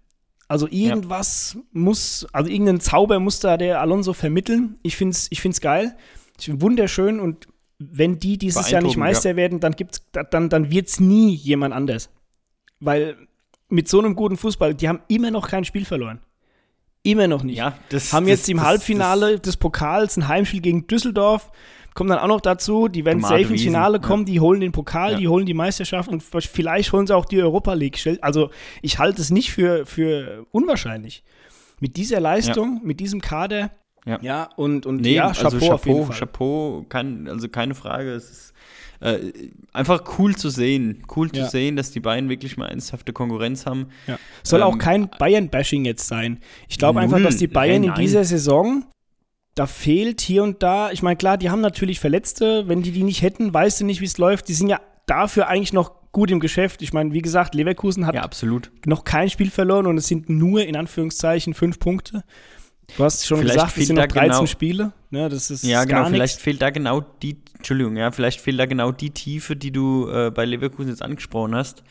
[0.48, 4.78] Also irgendwas muss, also irgendein Zauber muss da der Alonso vermitteln.
[4.82, 5.96] Ich finde es ich find's geil.
[6.38, 10.70] Ich find wunderschön und wenn die dieses Jahr nicht Meister werden, dann gibt's, dann, dann
[10.70, 12.10] wird es nie jemand anders.
[12.80, 13.16] Weil
[13.68, 16.20] mit so einem guten Fußball, die haben immer noch kein Spiel verloren.
[17.04, 17.56] Immer noch nicht.
[17.56, 21.50] Ja, das haben das- jetzt im das- Halbfinale des Pokals ein Heimspiel gegen Düsseldorf.
[21.94, 24.02] Kommt dann auch noch dazu, die werden safe ins Finale ja.
[24.02, 25.18] kommen, die holen den Pokal, Ja.
[25.18, 27.98] die holen die Meisterschaft und vielleicht holen sie auch die Europa League.
[28.22, 28.50] Also
[28.80, 31.22] ich halte es nicht für, für unwahrscheinlich.
[31.80, 33.72] Mit dieser Leistung, mit diesem Kader,
[34.06, 34.18] Ja.
[34.22, 36.18] ja, und, und Nee, ja, Chapeau, also auf jeden Chapeau, Fall.
[36.18, 38.12] Chapeau, kein, also keine Frage.
[38.12, 38.54] Es ist
[39.02, 39.32] äh,
[39.72, 41.02] einfach cool zu sehen.
[41.14, 41.44] Cool Ja.
[41.44, 43.88] zu sehen, dass die beiden wirklich mal ernsthafte Konkurrenz haben.
[44.06, 44.18] Ja.
[44.42, 46.38] Soll auch Ähm, kein Bayern-Bashing jetzt sein.
[46.68, 48.84] Ich glaube einfach, dass die Bayern Nein, in dieser Saison,
[49.54, 53.02] da fehlt hier und da, ich meine, klar, die haben natürlich Verletzte, wenn die die
[53.02, 54.48] nicht hätten, weißt du nicht, wie es läuft.
[54.48, 56.80] Die sind ja dafür eigentlich noch gut im Geschäft.
[56.82, 58.28] Ich meine, wie gesagt, Leverkusen hat Ja,
[58.86, 62.22] noch kein Spiel verloren und es sind nur in Anführungszeichen fünf Punkte.
[62.96, 64.92] Du hast schon Vielleicht gesagt, es sind noch 13 genau- Spiele.
[65.10, 66.04] Ne, das ist Ja, genau.
[66.06, 66.42] Vielleicht nichts.
[66.42, 70.32] fehlt da genau die, Entschuldigung, ja, vielleicht fehlt da genau die Tiefe, die du äh,
[70.32, 71.84] bei Leverkusen jetzt angesprochen hast.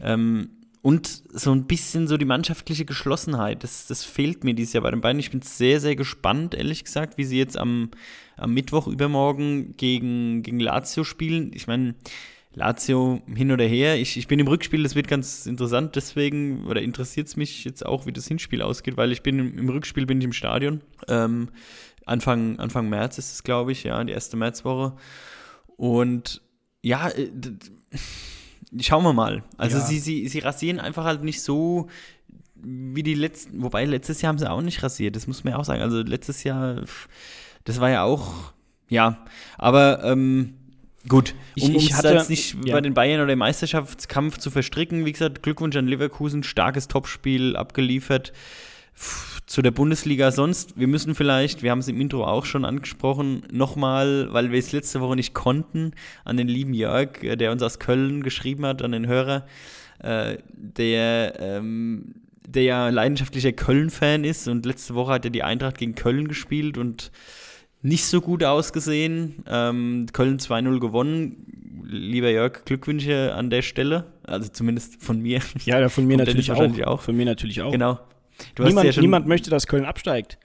[0.00, 0.48] Ähm,
[0.80, 3.62] und so ein bisschen so die mannschaftliche Geschlossenheit.
[3.62, 5.20] Das, das fehlt mir dieses Jahr bei den beiden.
[5.20, 7.90] Ich bin sehr, sehr gespannt, ehrlich gesagt, wie sie jetzt am,
[8.38, 11.50] am Mittwoch übermorgen gegen, gegen Lazio spielen.
[11.54, 11.96] Ich meine,
[12.54, 14.00] Lazio hin oder her.
[14.00, 17.86] Ich, ich bin im Rückspiel, das wird ganz interessant, deswegen, oder interessiert es mich jetzt
[17.86, 20.80] auch, wie das Hinspiel ausgeht, weil ich bin im, im Rückspiel bin ich im Stadion.
[21.08, 21.50] Ähm,
[22.10, 24.96] Anfang, Anfang März ist es, glaube ich, ja, die erste Märzwoche.
[25.76, 26.42] Und
[26.82, 27.30] ja, äh,
[28.80, 29.42] schauen wir mal.
[29.56, 29.84] Also Ja.
[29.84, 31.88] sie, sie, sie rasieren einfach halt nicht so
[32.62, 35.58] wie die letzten, wobei letztes Jahr haben sie auch nicht rasiert, das muss man ja
[35.58, 35.80] auch sagen.
[35.82, 36.82] Also letztes Jahr,
[37.64, 38.52] das war ja auch,
[38.90, 39.24] ja,
[39.56, 40.54] aber ähm,
[41.08, 42.74] gut, Ich- um ich hatte- jetzt nicht ja.
[42.74, 47.56] bei den Bayern oder im Meisterschaftskampf zu verstricken, wie gesagt, Glückwunsch an Leverkusen, starkes Topspiel
[47.56, 48.32] abgeliefert.
[48.96, 52.64] Pff, Zu der Bundesliga sonst, wir müssen vielleicht, wir haben es im Intro auch schon
[52.64, 55.92] angesprochen, nochmal, weil wir es letzte Woche nicht konnten,
[56.24, 59.46] an den lieben Jörg, äh, der uns aus Köln geschrieben hat, an den Hörer,
[60.00, 62.14] äh, der, ähm,
[62.46, 66.78] der ja leidenschaftlicher Köln-Fan ist und letzte Woche hat er die Eintracht gegen Köln gespielt
[66.78, 67.10] und
[67.82, 69.42] nicht so gut ausgesehen.
[69.46, 71.82] Ähm, Köln 2-0 gewonnen.
[71.86, 74.04] Lieber Jörg, Glückwünsche an der Stelle.
[74.24, 75.40] Also zumindest von mir.
[75.64, 76.80] Ja, von mir natürlich auch.
[76.86, 77.02] auch.
[77.02, 77.72] Von mir natürlich auch.
[77.72, 77.98] Genau.
[78.58, 80.38] Niemand, ja niemand möchte, dass Köln absteigt.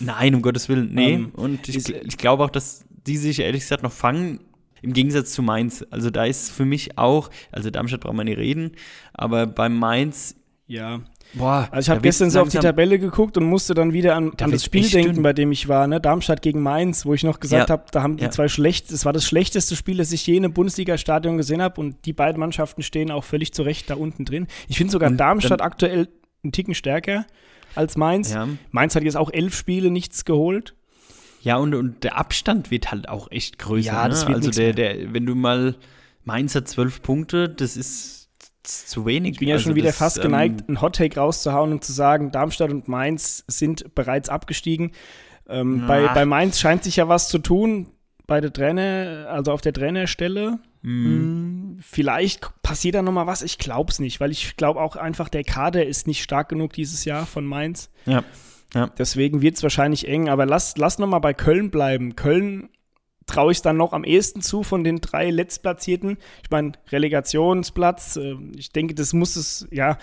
[0.00, 0.90] Nein, um Gottes Willen.
[0.94, 1.14] Nee.
[1.14, 4.40] Ähm, und ich, ist- ich glaube auch, dass die sich ehrlich gesagt noch fangen.
[4.80, 5.84] Im Gegensatz zu Mainz.
[5.90, 8.72] Also da ist für mich auch, also Darmstadt braucht man nicht reden,
[9.12, 10.36] aber bei Mainz,
[10.68, 11.00] Ja.
[11.34, 11.66] boah.
[11.72, 14.44] Also ich habe gestern so auf die Tabelle geguckt und musste dann wieder an, Da
[14.44, 15.22] an das Spiel denken, dünn.
[15.24, 16.00] bei dem ich war, ne?
[16.00, 17.72] Darmstadt gegen Mainz, wo ich noch gesagt Ja.
[17.72, 18.30] habe, da haben die Ja.
[18.30, 21.80] zwei schlecht, das war das schlechteste Spiel, das ich je in einem Bundesliga-Stadion gesehen habe
[21.80, 24.46] und die beiden Mannschaften stehen auch völlig zu Recht da unten drin.
[24.68, 26.06] Ich finde sogar Und Darmstadt aktuell
[26.42, 27.26] einen Ticken stärker
[27.74, 28.32] als Mainz.
[28.32, 28.48] Ja.
[28.70, 30.74] Mainz hat jetzt auch elf Spiele nichts geholt.
[31.42, 33.86] Ja, und, und der Abstand wird halt auch echt größer.
[33.86, 34.34] Ja, das ne?
[34.34, 35.76] wird Also der, der, wenn du mal
[36.24, 38.28] Mainz hat zwölf Punkte, das ist
[38.62, 39.32] zu wenig.
[39.32, 41.92] Ich bin ja also schon wieder das, fast ähm, geneigt, einen Hottake rauszuhauen und zu
[41.92, 44.92] sagen, Darmstadt und Mainz sind bereits abgestiegen.
[45.48, 47.86] Ähm, bei, bei Mainz scheint sich ja was zu tun,
[48.28, 50.60] bei der Trainer, also auf der Trainerstelle.
[50.82, 55.28] Mm, Vielleicht passiert da nochmal was, ich glaube es nicht, weil ich glaube auch einfach,
[55.28, 57.90] der Kader ist nicht stark genug dieses Jahr von Mainz.
[58.06, 58.22] Ja.
[58.98, 62.16] Deswegen wird es wahrscheinlich eng, aber lass, lass nochmal bei Köln bleiben.
[62.16, 62.68] Köln,
[63.26, 66.18] traue ich es dann noch am ehesten zu von den drei Letztplatzierten.
[66.42, 69.96] Ich meine, Relegationsplatz, äh, ich denke, das muss es, ja.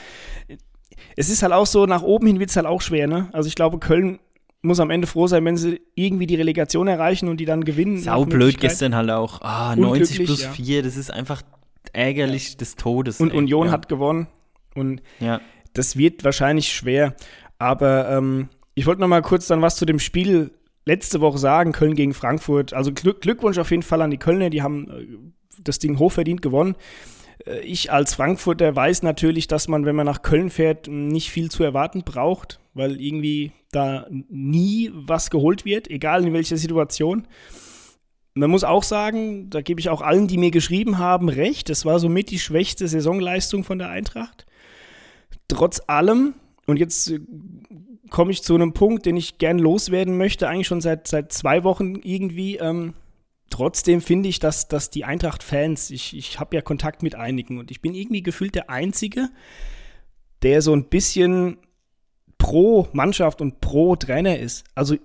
[1.15, 3.29] Es ist halt auch so, nach oben hin wird es halt auch schwer, ne?
[3.33, 4.19] Also ich glaube, Köln
[4.65, 7.97] muss am Ende froh sein, wenn sie irgendwie die Relegation erreichen und die dann gewinnen.
[7.97, 9.41] Saublöd gestern halt auch.
[9.41, 10.51] Ah, 90 plus ja.
[10.51, 11.41] 4, das ist einfach
[11.93, 12.57] ärgerlich ja.
[12.57, 13.19] des Todes.
[13.19, 13.37] Und ey.
[13.37, 13.73] Union ja.
[13.73, 14.27] hat gewonnen.
[14.75, 15.41] Und ja.
[15.73, 17.15] das wird wahrscheinlich schwer.
[17.57, 20.51] Aber ähm, ich wollte noch mal kurz dann was zu dem Spiel
[20.85, 22.73] letzte Woche sagen, Köln gegen Frankfurt.
[22.73, 26.41] Also Glück, Glückwunsch auf jeden Fall an die Kölner, die haben äh, das Ding hochverdient
[26.41, 26.75] gewonnen.
[27.45, 31.49] Äh, ich als Frankfurter weiß natürlich, dass man, wenn man nach Köln fährt, nicht viel
[31.49, 37.27] zu erwarten braucht, weil irgendwie da nie was geholt wird, egal in welcher Situation.
[38.35, 41.69] Man muss auch sagen, da gebe ich auch allen, die mir geschrieben haben, recht.
[41.69, 44.45] Es war somit die schwächste Saisonleistung von der Eintracht.
[45.47, 46.35] Trotz allem,
[46.67, 47.21] und jetzt äh,
[48.09, 51.63] komme ich zu einem Punkt, den ich gern loswerden möchte, eigentlich schon seit, seit zwei
[51.63, 52.57] Wochen irgendwie.
[52.57, 52.93] Ähm,
[53.49, 57.71] trotzdem finde ich, dass, dass die Eintracht-Fans, ich, ich habe ja Kontakt mit einigen und
[57.71, 59.29] ich bin irgendwie gefühlt der Einzige,
[60.41, 61.57] der so ein bisschen
[62.45, 64.65] pro Mannschaft und pro Trainer ist.
[64.75, 64.97] Also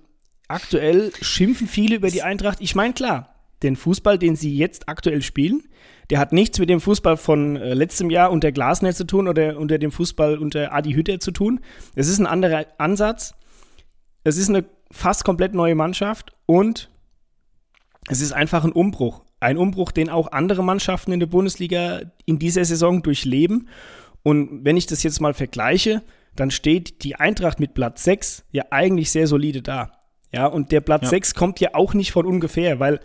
[0.47, 2.59] aktuell schimpfen viele über die Eintracht.
[2.61, 3.33] Ich meine, klar,
[3.63, 5.63] den Fußball, den sie jetzt aktuell spielen,
[6.11, 9.57] der hat nichts mit dem Fußball von äh, letztem Jahr unter Glasner zu tun oder
[9.57, 11.61] unter dem Fußball unter Adi Hütter zu tun.
[11.95, 13.33] Es ist ein anderer Ansatz.
[14.23, 16.91] Es ist eine fast komplett neue Mannschaft und
[18.07, 19.23] es ist einfach ein Umbruch.
[19.39, 23.67] Ein Umbruch, den auch andere Mannschaften in der Bundesliga in dieser Saison durchleben.
[24.21, 26.03] Und wenn ich das jetzt mal vergleiche,
[26.35, 29.91] dann steht die Eintracht mit Platz 6 ja eigentlich sehr solide da.
[30.31, 31.09] Ja, und der Platz ja.
[31.09, 32.99] 6 kommt ja auch nicht von ungefähr, weil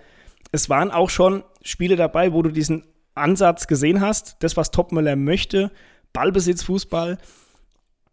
[0.53, 5.16] es waren auch schon Spiele dabei, wo du diesen Ansatz gesehen hast, das, was Topmüller
[5.16, 5.72] möchte,
[6.12, 7.18] Ballbesitz, Fußball.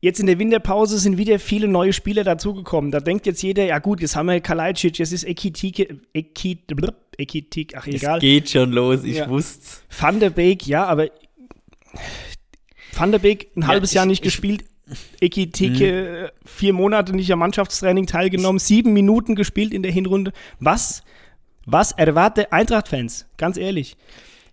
[0.01, 2.91] Jetzt in der Winterpause sind wieder viele neue Spieler dazugekommen.
[2.91, 6.73] Da denkt jetzt jeder, ja gut, jetzt haben wir Kalajdzic, jetzt ist Ekitike, Ekit,
[7.17, 8.17] Ekitik, ach egal.
[8.17, 9.29] Es geht schon los, ich ja.
[9.29, 9.65] wusste
[9.97, 11.09] Van der Beek, ja, aber
[12.91, 14.65] Van der Beek ein ja, halbes ich, Jahr nicht ich, gespielt.
[15.21, 16.47] Ekitike mhm.
[16.47, 20.33] vier Monate nicht am Mannschaftstraining teilgenommen, sieben Minuten gespielt in der Hinrunde.
[20.59, 21.03] Was
[21.65, 23.25] was erwarte Eintracht-Fans?
[23.37, 23.95] Ganz ehrlich.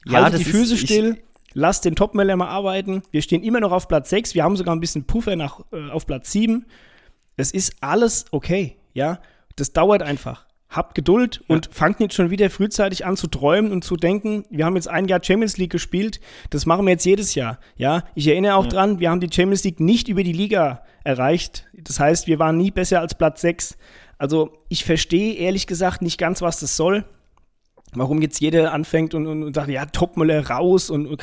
[0.07, 3.03] Ja, Haltet die Füße ist, still, ich, lasst den Topmüller mal arbeiten.
[3.11, 4.35] Wir stehen immer noch auf Platz 6.
[4.35, 6.64] Wir haben sogar ein bisschen Puffer nach, äh, auf Platz 7.
[7.37, 9.20] Es ist alles okay, ja.
[9.57, 10.47] Das dauert einfach.
[10.70, 11.56] Habt Geduld ja.
[11.56, 14.88] und fangt nicht schon wieder frühzeitig an zu träumen und zu denken, wir haben jetzt
[14.88, 17.58] ein Jahr Champions League gespielt, das machen wir jetzt jedes Jahr.
[17.76, 18.70] Ja, ich erinnere auch ja.
[18.70, 21.66] dran, wir haben die Champions League nicht über die Liga erreicht.
[21.74, 23.76] Das heißt, wir waren nie besser als Platz 6.
[24.16, 27.04] Also ich verstehe ehrlich gesagt nicht ganz, was das soll.
[27.92, 31.20] Warum jetzt jeder anfängt und, und, und sagt, ja, Topmüller raus und, und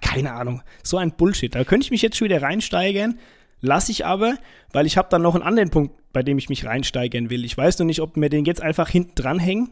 [0.00, 0.62] keine Ahnung.
[0.82, 1.54] So ein Bullshit.
[1.54, 3.18] Da könnte ich mich jetzt schon wieder reinsteigern.
[3.60, 4.36] Lasse ich aber,
[4.72, 7.44] weil ich habe dann noch einen anderen Punkt, bei dem ich mich reinsteigern will.
[7.44, 9.70] Ich weiß noch nicht, ob wir den jetzt einfach hinten dran hängen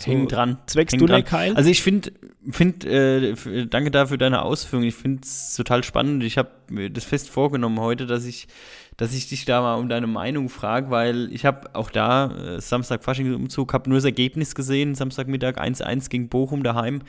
[0.00, 0.58] so Hängen dran.
[0.66, 1.54] Zwecks Dunnerkeil.
[1.54, 2.12] Also ich finde,
[2.50, 3.34] find, äh,
[3.66, 4.84] danke dafür deine Ausführung.
[4.84, 6.24] Ich finde es total spannend.
[6.24, 8.48] Ich habe mir das fest vorgenommen heute, dass ich,
[8.96, 12.60] dass ich dich da mal um deine Meinung frage, weil ich habe auch da äh,
[12.60, 17.02] Samstag Faschingsumzug, habe nur das Ergebnis gesehen, Samstagmittag 1-1 gegen Bochum daheim.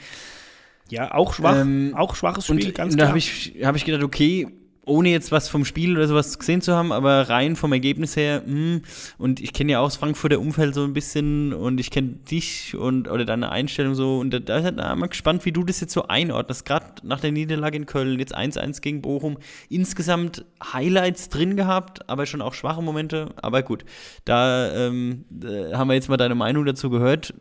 [0.89, 3.05] Ja, auch schwach, ähm, auch schwaches Spiel, und, ganz klar.
[3.05, 4.47] Da habe ich, hab ich gedacht, okay,
[4.85, 8.41] ohne jetzt was vom Spiel oder sowas gesehen zu haben, aber rein vom Ergebnis her,
[8.45, 8.81] mh, hm,
[9.17, 12.75] und ich kenne ja auch das Frankfurter Umfeld so ein bisschen und ich kenne dich
[12.75, 15.79] und oder deine Einstellung so und da, da ist halt mal gespannt, wie du das
[15.81, 19.37] jetzt so einordnest, gerade nach der Niederlage in Köln, jetzt 1-1 gegen Bochum,
[19.69, 23.85] insgesamt Highlights drin gehabt, aber schon auch schwache Momente, aber gut,
[24.25, 27.33] da ähm, da haben wir jetzt mal deine Meinung dazu gehört,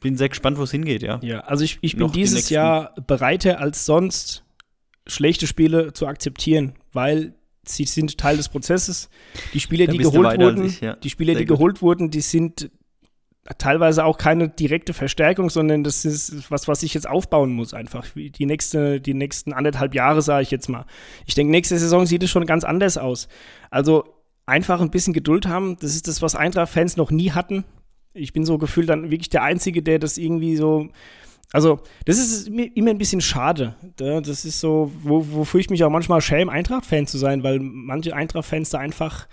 [0.00, 1.20] bin sehr gespannt, wo es hingeht, ja.
[1.22, 4.44] Ja, also ich, ich bin dieses Jahr bereiter als sonst
[5.08, 7.34] schlechte Spiele zu akzeptieren, weil
[7.64, 9.08] sie sind Teil des Prozesses.
[9.52, 10.96] Die Spieler, die geholt wurden, ich, ja.
[10.96, 11.56] die Spieler, Sehr die gut.
[11.56, 12.70] geholt wurden, die sind
[13.56, 18.06] teilweise auch keine direkte Verstärkung, sondern das ist was, was ich jetzt aufbauen muss, einfach.
[18.14, 20.84] Die, nächste, die nächsten anderthalb Jahre, sage ich jetzt mal.
[21.26, 23.28] Ich denke, nächste Saison sieht es schon ganz anders aus.
[23.70, 24.04] Also
[24.44, 27.64] einfach ein bisschen Geduld haben, das ist das, was Eintracht-Fans noch nie hatten.
[28.12, 30.88] Ich bin so gefühlt dann wirklich der Einzige, der das irgendwie so
[31.52, 33.74] also, das ist immer ein bisschen schade.
[33.96, 38.14] Das ist so, wo, wofür ich mich auch manchmal schäme, Eintracht-Fan zu sein, weil manche
[38.14, 39.26] Eintracht-Fans da einfach,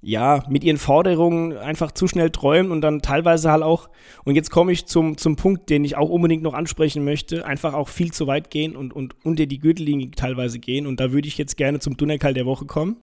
[0.00, 3.90] ja, mit ihren Forderungen einfach zu schnell träumen und dann teilweise halt auch,
[4.24, 7.74] und jetzt komme ich zum, zum Punkt, den ich auch unbedingt noch ansprechen möchte, einfach
[7.74, 10.86] auch viel zu weit gehen und, und unter die Gürtellinie teilweise gehen.
[10.86, 12.96] Und da würde ich jetzt gerne zum Dunnerkeil der Woche kommen.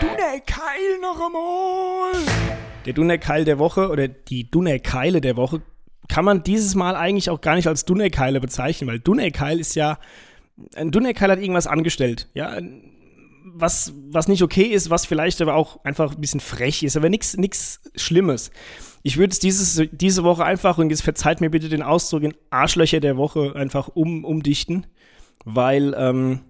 [0.00, 2.12] Dunnerkeil noch einmal!
[2.86, 5.62] Der Dunnerkeil der Woche oder die Dunnerkeile der Woche
[6.08, 9.98] kann man dieses Mal eigentlich auch gar nicht als Dunnekeile bezeichnen, weil Dunnekeil ist ja,
[10.76, 12.56] ein Dunnekeil hat irgendwas angestellt, ja.
[13.44, 17.08] was, was nicht okay ist, was vielleicht aber auch einfach ein bisschen frech ist, aber
[17.08, 18.50] nichts Schlimmes.
[19.02, 22.34] Ich würde es dieses, diese Woche einfach, und jetzt verzeiht mir bitte den Ausdruck, in
[22.50, 24.86] Arschlöcher der Woche einfach um, umdichten,
[25.44, 26.40] weil ähm,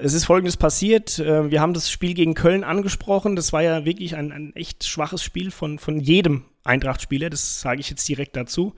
[0.00, 1.18] es ist folgendes passiert.
[1.18, 3.36] Äh, wir haben das Spiel gegen Köln angesprochen.
[3.36, 7.30] Das war ja wirklich ein, ein echt schwaches Spiel von, von jedem Eintracht-Spieler.
[7.30, 8.74] Das sage ich jetzt direkt dazu.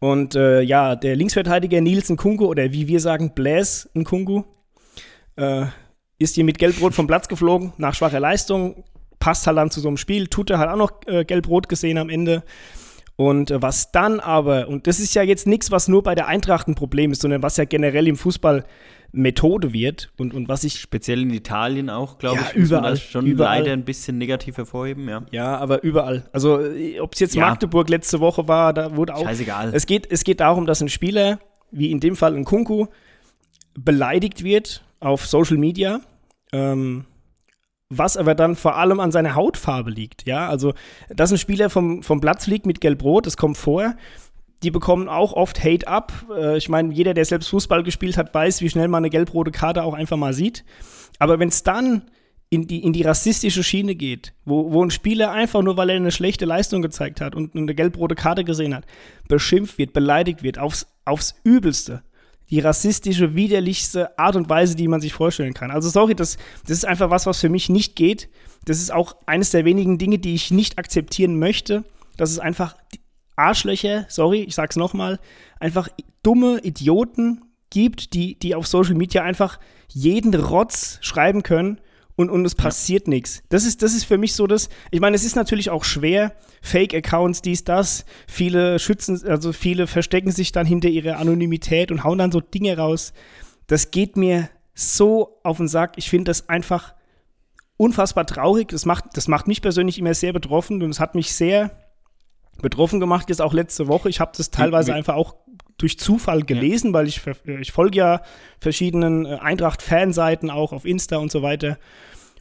[0.00, 4.44] Und äh, ja, der Linksverteidiger Nielsen Kungu oder wie wir sagen, Blaise Nkungu,
[5.36, 5.66] äh,
[6.18, 8.84] ist hier mit Gelbrot vom Platz geflogen nach schwacher Leistung.
[9.18, 11.98] Passt halt dann zu so einem Spiel, tut er halt auch noch äh, Gelbrot gesehen
[11.98, 12.42] am Ende.
[13.16, 16.28] Und äh, was dann aber, und das ist ja jetzt nichts, was nur bei der
[16.28, 18.64] Eintracht ein Problem ist, sondern was ja generell im Fußball
[19.10, 20.80] Methode wird und, und was ich.
[20.80, 23.58] Speziell in Italien auch, glaube Ja, ich, muss man überall, das schon überall.
[23.60, 25.22] leider ein bisschen negativ hervorheben, ja.
[25.30, 26.28] Ja, aber überall.
[26.32, 26.60] Also,
[27.00, 27.48] ob es jetzt Ja.
[27.48, 29.24] Magdeburg letzte Woche war, da wurde auch.
[29.24, 29.70] Scheißegal.
[29.74, 31.38] Es geht, es geht darum, dass ein Spieler,
[31.70, 32.86] wie in dem Fall ein Kunku,
[33.78, 36.00] beleidigt wird auf Social Media.
[36.52, 37.04] Ähm,
[37.90, 40.26] was aber dann vor allem an seiner Hautfarbe liegt.
[40.26, 40.74] Ja, also,
[41.08, 43.94] dass ein Spieler vom, vom Platz fliegt mit Gelb-Rot, das kommt vor.
[44.62, 46.12] Die bekommen auch oft Hate up.
[46.34, 49.52] Äh, ich meine, jeder, der selbst Fußball gespielt hat, weiß, wie schnell man eine gelb-rote
[49.52, 50.64] Karte auch einfach mal sieht.
[51.18, 52.02] Aber wenn es dann
[52.50, 55.96] in die, in die rassistische Schiene geht, wo, wo ein Spieler einfach nur, weil er
[55.96, 58.84] eine schlechte Leistung gezeigt hat und eine gelb-rote Karte gesehen hat,
[59.28, 62.02] beschimpft wird, beleidigt wird, aufs, aufs Übelste.
[62.50, 65.70] Die rassistische, widerlichste Art und Weise, die man sich vorstellen kann.
[65.70, 68.30] Also sorry, das, das ist einfach was, was für mich nicht geht.
[68.64, 71.84] Das ist auch eines der wenigen Dinge, die ich nicht akzeptieren möchte.
[72.16, 72.74] Das ist einfach
[73.38, 75.18] Arschlöcher, sorry, ich sag's nochmal,
[75.60, 75.88] einfach
[76.22, 79.58] dumme Idioten gibt, die, die auf Social Media einfach
[79.88, 81.80] jeden Rotz schreiben können
[82.16, 83.42] und, und es passiert nichts.
[83.48, 84.68] Das ist, das ist für mich so das.
[84.90, 86.32] Ich meine, es ist natürlich auch schwer,
[86.62, 88.04] Fake-Accounts, dies, das.
[88.26, 92.76] Viele schützen, also viele verstecken sich dann hinter ihrer Anonymität und hauen dann so Dinge
[92.76, 93.12] raus.
[93.68, 95.92] Das geht mir so auf den Sack.
[95.96, 96.94] Ich finde das einfach
[97.76, 98.68] unfassbar traurig.
[98.68, 101.70] Das macht, das macht mich persönlich immer sehr betroffen und es hat mich sehr
[102.62, 104.08] betroffen gemacht, jetzt auch letzte Woche.
[104.08, 105.34] Ich habe das teilweise wie- einfach auch
[105.78, 107.20] durch Zufall gelesen, weil ich,
[107.60, 108.20] ich folge ja
[108.60, 111.78] verschiedenen äh, Eintracht-Fanseiten auch auf Insta und so weiter.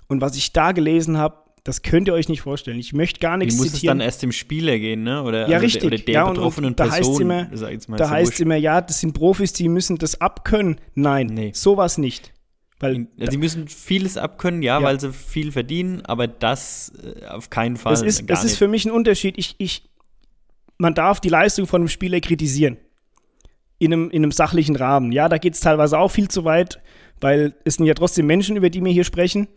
[0.07, 2.79] Und was ich da gelesen habe, das könnt ihr euch nicht vorstellen.
[2.79, 5.21] Ich möchte gar Wie nichts muss es dann erst dem Spieler gehen, ne?
[5.21, 5.81] Oder, Ja, also richtig.
[5.81, 7.21] Der, oder der Ja, und- und betroffenen da heißt's Person.
[7.21, 8.39] immer- jetzt mal, da ja heißt wurscht.
[8.39, 10.77] immer, ja, das sind Profis, die müssen das abkönnen.
[10.95, 11.51] Nein, Nee.
[11.53, 12.31] sowas nicht.
[12.79, 14.85] Weil Ja, sie müssen vieles abkönnen, ja, Ja.
[14.85, 17.93] weil sie viel verdienen, aber das äh, auf keinen Fall.
[17.93, 19.37] es ist, es ist für mich ein Unterschied.
[19.37, 19.83] Ich, ich,
[20.77, 22.77] man darf die Leistung von einem Spieler kritisieren.
[23.79, 25.11] In einem, in einem sachlichen Rahmen.
[25.11, 26.79] Ja, da geht es teilweise auch viel zu weit,
[27.21, 29.47] weil es sind ja trotzdem Menschen, über die wir hier sprechen.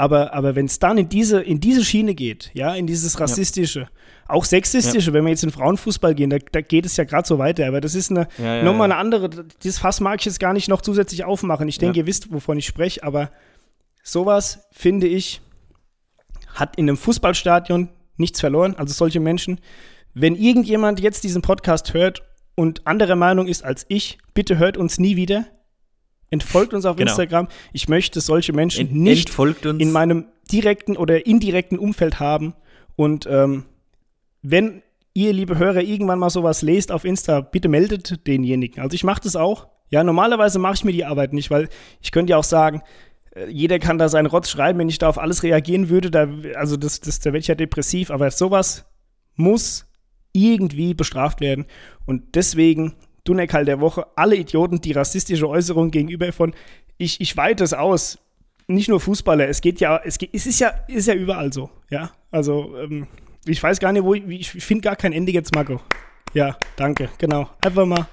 [0.00, 3.88] Aber, aber wenn es dann in diese, in diese Schiene geht, ja, in dieses Rassistische,
[4.28, 7.38] auch Sexistische, wenn wir jetzt in Frauenfußball gehen, da, da geht es ja gerade so
[7.38, 7.66] weiter.
[7.66, 8.94] Aber das ist eine, Ja, ja, nochmal ja.
[8.94, 9.28] eine andere,
[9.62, 11.66] dieses Fass mag ich jetzt gar nicht noch zusätzlich aufmachen.
[11.68, 12.02] Ich denke, Ja.
[12.02, 13.30] ihr wisst, wovon ich spreche, aber
[14.04, 15.40] sowas, finde ich,
[16.54, 18.76] hat in einem Fußballstadion nichts verloren.
[18.76, 19.60] Also solche Menschen.
[20.14, 22.22] Wenn irgendjemand jetzt diesen Podcast hört
[22.54, 25.46] und anderer Meinung ist als ich, bitte hört uns nie wieder.
[26.30, 27.10] Entfolgt uns auf Genau.
[27.10, 27.48] Instagram.
[27.72, 29.38] Ich möchte solche Menschen Ent- nicht
[29.78, 32.54] in meinem direkten oder indirekten Umfeld haben.
[32.96, 33.64] Und ähm,
[34.42, 34.82] wenn
[35.14, 38.82] ihr, liebe Hörer, irgendwann mal sowas lest auf Insta, bitte meldet denjenigen.
[38.82, 39.68] Also ich mache das auch.
[39.90, 41.68] Ja, normalerweise mache ich mir die Arbeit nicht, weil
[42.02, 42.82] ich könnte ja auch sagen,
[43.34, 46.28] äh, jeder kann da seinen Rotz schreiben, wenn ich da auf alles reagieren würde, da,
[46.56, 48.84] also das, das, da werde ich ja depressiv, aber sowas
[49.34, 49.86] muss
[50.38, 51.66] irgendwie bestraft werden.
[52.06, 56.54] Und deswegen, Dunekal der Woche, alle Idioten, die rassistische Äußerungen gegenüber von,
[56.96, 58.18] ich, ich weite es aus,
[58.66, 61.70] nicht nur Fußballer, es geht ja, es, geht, es ist ja, ist ja überall so,
[61.90, 62.10] ja.
[62.30, 63.06] Also, ähm,
[63.46, 65.80] ich weiß gar nicht, wo ich, ich finde gar kein Ende jetzt, Marco.
[66.34, 67.48] Ja, danke, genau.
[67.62, 68.06] Einfach mal,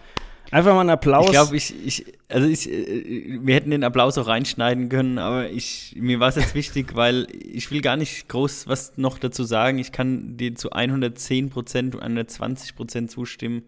[0.55, 1.25] einfach mal einen Applaus.
[1.25, 5.49] Ich glaube, ich, ich, also ich, äh, wir hätten den Applaus auch reinschneiden können, aber
[5.49, 9.43] ich, mir war es jetzt wichtig, weil ich will gar nicht groß was noch dazu
[9.43, 9.79] sagen.
[9.79, 13.63] Ich kann dir zu 110 Prozent, 120 Prozent zustimmen.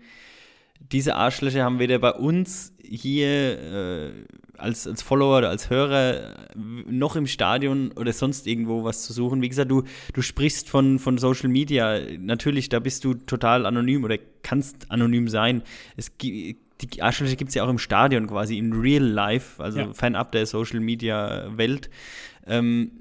[0.80, 4.12] Diese Arschlöcher haben weder bei uns hier äh,
[4.58, 9.42] als, als Follower oder als Hörer noch im Stadion oder sonst irgendwo was zu suchen.
[9.42, 9.84] Wie gesagt, du,
[10.14, 12.00] du sprichst von, von Social Media.
[12.18, 15.64] Natürlich, da bist du total anonym oder kannst anonym sein.
[15.98, 19.80] Es gibt die Arschlöcher gibt es ja auch im Stadion quasi, in real life, also
[19.80, 19.94] Ja.
[19.94, 21.90] fernab der Social Media Welt.
[22.46, 22.92] Ähm,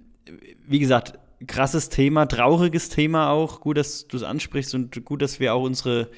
[0.67, 3.61] wie gesagt, krasses Thema, trauriges Thema auch.
[3.61, 6.11] Gut, dass du es ansprichst und gut, dass wir auch unsere,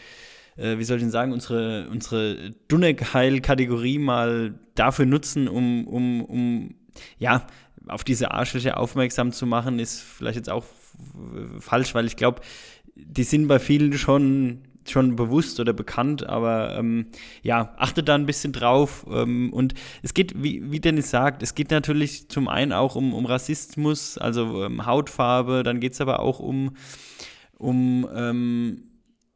[0.56, 6.74] äh, wie soll ich denn sagen, unsere, unsere Dunneck-Heil-Kategorie mal dafür nutzen, um, um, um
[7.18, 7.46] ja,
[7.88, 10.64] auf diese Arschlöcher aufmerksam zu machen, ist vielleicht jetzt auch
[11.60, 12.40] falsch, weil ich glaube,
[12.96, 17.06] die sind bei vielen schon schon bewusst oder bekannt, aber ähm,
[17.42, 19.06] ja, achtet da ein bisschen drauf.
[19.10, 23.14] Ähm, und es geht, wie, wie Dennis sagt, es geht natürlich zum einen auch um,
[23.14, 26.76] um Rassismus, also ähm, Hautfarbe, dann geht es aber auch um,
[27.56, 28.84] um, ähm,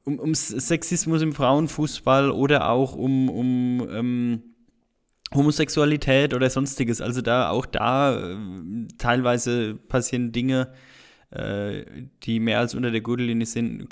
[0.05, 4.42] um, um Sexismus im Frauenfußball oder auch um, um ähm,
[5.34, 7.00] Homosexualität oder sonstiges.
[7.00, 8.36] Also da auch da äh,
[8.98, 10.72] teilweise passieren Dinge,
[11.30, 11.84] äh,
[12.22, 13.88] die mehr als unter der Gürtellinie sind.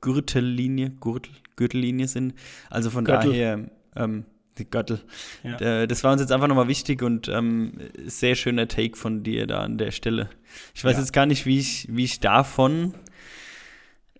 [0.00, 2.34] Gürtellinie, Gürtel, Gürtellinie sind.
[2.70, 3.30] Also von Gürtel.
[3.30, 4.24] daher, ähm,
[4.58, 5.00] die Gürtel.
[5.42, 5.86] Ja.
[5.86, 9.60] Das war uns jetzt einfach nochmal wichtig und ähm, sehr schöner Take von dir da
[9.60, 10.28] an der Stelle.
[10.74, 11.00] Ich weiß Ja.
[11.00, 12.94] jetzt gar nicht, wie ich, wie ich davon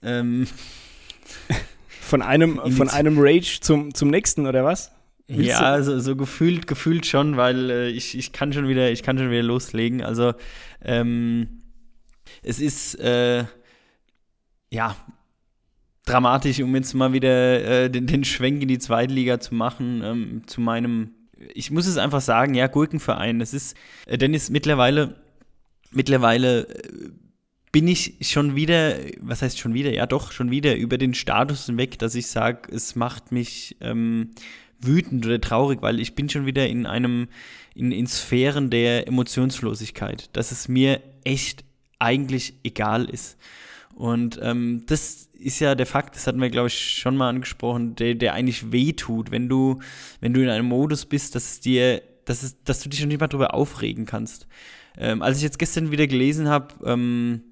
[0.03, 0.47] ähm,
[2.01, 4.91] Von einem, von einem Rage zum, zum nächsten, oder was?
[5.29, 9.03] Willst Ja, so, so gefühlt, gefühlt schon, weil äh, ich, ich kann schon wieder, ich
[9.05, 10.03] kann schon wieder loslegen.
[10.03, 10.33] Also
[10.83, 11.61] ähm,
[12.43, 13.45] es ist äh,
[14.71, 14.97] ja
[16.11, 20.43] dramatisch, um jetzt mal wieder äh, den, den Schwenk in die Zweitliga zu machen, ähm,
[20.47, 21.13] zu meinem,
[21.55, 23.39] ich muss es einfach sagen, ja, Gurkenverein.
[23.39, 25.17] Das ist, äh, Dennis, mittlerweile,
[25.91, 27.11] mittlerweile äh,
[27.73, 29.93] bin ich schon wieder, was heißt schon wieder?
[29.93, 34.31] Ja, doch, schon wieder über den Status hinweg, dass ich sage, es macht mich ähm,
[34.81, 37.29] wütend oder traurig, weil ich bin schon wieder in einem,
[37.75, 41.65] in, in Sphären der Emotionslosigkeit, dass es mir echt
[41.99, 43.37] eigentlich egal ist.
[43.95, 47.97] Und ähm, das ist ja der Fakt, das hatten wir, glaube ich, schon mal angesprochen,
[47.97, 49.81] der, der eigentlich wehtut, wenn du,
[50.21, 53.09] wenn du in einem Modus bist, dass es dir, dass, es, dass du dich noch
[53.09, 54.47] nicht mal drüber aufregen kannst.
[54.99, 57.43] Ähm, als ich jetzt gestern wieder gelesen habe, ähm,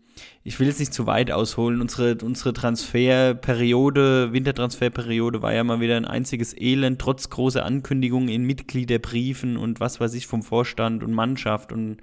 [0.45, 5.97] ich will jetzt nicht zu weit ausholen, unsere, unsere Transferperiode, Wintertransferperiode war ja mal wieder
[5.97, 11.12] ein einziges Elend, trotz großer Ankündigungen in Mitgliederbriefen und was weiß ich vom Vorstand und
[11.12, 11.99] Mannschaft und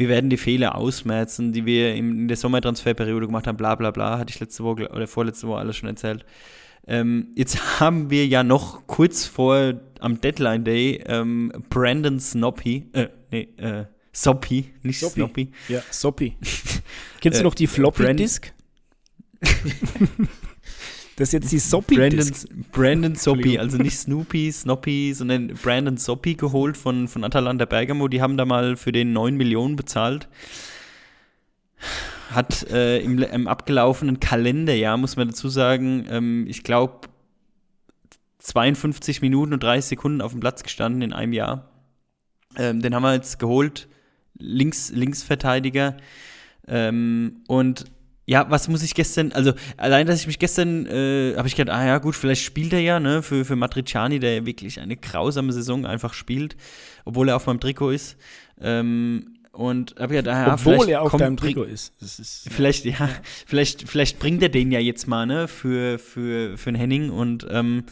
[0.00, 4.18] wir werden die Fehler ausmerzen, die wir in, der Sommertransferperiode gemacht haben, bla bla bla,
[4.18, 6.24] hatte ich letzte Woche oder vorletzte Woche alles schon erzählt.
[6.86, 13.08] Ähm, jetzt haben wir ja noch kurz vor am Deadline Day ähm, Brandon Snoppy, äh,
[13.30, 15.14] nee, äh, Soppy, nicht Soppy.
[15.20, 15.50] Snoppy.
[15.68, 16.34] Ja, Soppy.
[17.20, 18.54] Kennst du Äh, noch die Floppy Disk?
[21.20, 22.48] das ist jetzt die Soppy Brandon, Disk.
[22.72, 28.08] Brandon Soppy, also nicht Snoopy, Snoppy, sondern Brandon Soppy geholt von, von Atalanta Bergamo.
[28.08, 30.28] Die haben da mal für den 9 Millionen bezahlt.
[32.30, 37.08] Hat äh, im, im abgelaufenen Kalenderjahr, muss man dazu sagen, ähm, ich glaube,
[38.38, 41.68] 52 Minuten und 30 Sekunden auf dem Platz gestanden in einem Jahr.
[42.56, 43.88] Ähm, den haben wir jetzt geholt,
[44.38, 45.98] Links, Linksverteidiger.
[46.66, 47.84] Ähm, und
[48.30, 51.76] ja, was muss ich gestern, also allein, dass ich mich gestern, äh, habe ich gedacht,
[51.76, 54.96] ah ja, gut, vielleicht spielt er ja, ne, für, für Matriciani, der ja wirklich eine
[54.96, 56.56] grausame Saison einfach spielt,
[57.04, 58.16] obwohl er auf meinem Trikot ist.
[58.60, 61.92] Ähm, und habe gedacht, ah ja, Obwohl er auf kommt- deinem Trikot ist.
[62.00, 63.08] Ist Vielleicht, ja,
[63.46, 67.48] vielleicht, vielleicht bringt er den ja jetzt mal, ne, für, für, für den Henning und
[67.50, 67.82] ähm,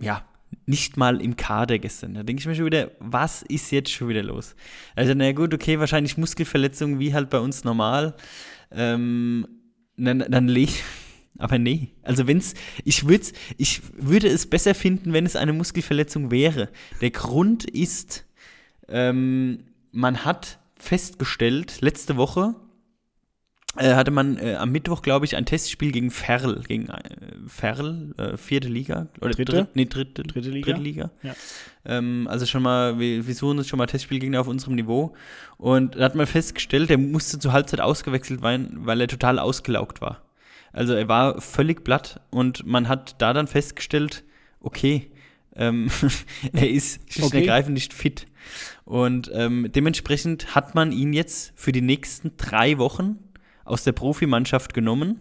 [0.00, 0.24] ja,
[0.64, 2.14] nicht mal im Kader gestern.
[2.14, 4.56] Da denke ich mir schon wieder, was ist jetzt schon wieder los?
[4.96, 8.14] Also, na gut, okay, wahrscheinlich Muskelverletzungen wie halt bei uns normal.
[8.72, 9.46] Ähm,
[9.96, 10.70] dann, dann leg
[11.38, 11.88] aber nee.
[12.02, 13.26] Also wenn's, ich würde
[13.56, 16.68] ich würde es besser finden, wenn es eine Muskelverletzung wäre.
[17.00, 18.24] Der Grund ist,
[18.88, 22.54] ähm, man hat festgestellt, letzte Woche
[23.76, 27.00] hatte man äh, am Mittwoch, glaube ich, ein Testspiel gegen Ferl, gegen äh,
[27.46, 29.52] Ferl, äh, vierte Liga oder Dritte?
[29.52, 30.66] Dritt, nee, dritte, Dritte Liga?
[30.66, 31.10] Dritte Liga.
[31.22, 31.34] Ja.
[31.84, 35.14] Ähm, also schon mal, wir, wir suchen uns schon mal Testspielgegner auf unserem Niveau.
[35.56, 40.00] Und da hat man festgestellt, der musste zur Halbzeit ausgewechselt werden, weil er total ausgelaugt
[40.00, 40.22] war.
[40.72, 44.24] Also er war völlig platt und man hat da dann festgestellt,
[44.60, 45.10] okay,
[45.56, 45.88] ähm,
[46.52, 47.40] er ist schlicht und Okay.
[47.40, 48.26] ergreifend nicht fit.
[48.84, 53.18] Und ähm, dementsprechend hat man ihn jetzt für die nächsten drei Wochen
[53.64, 55.20] aus der Profimannschaft genommen,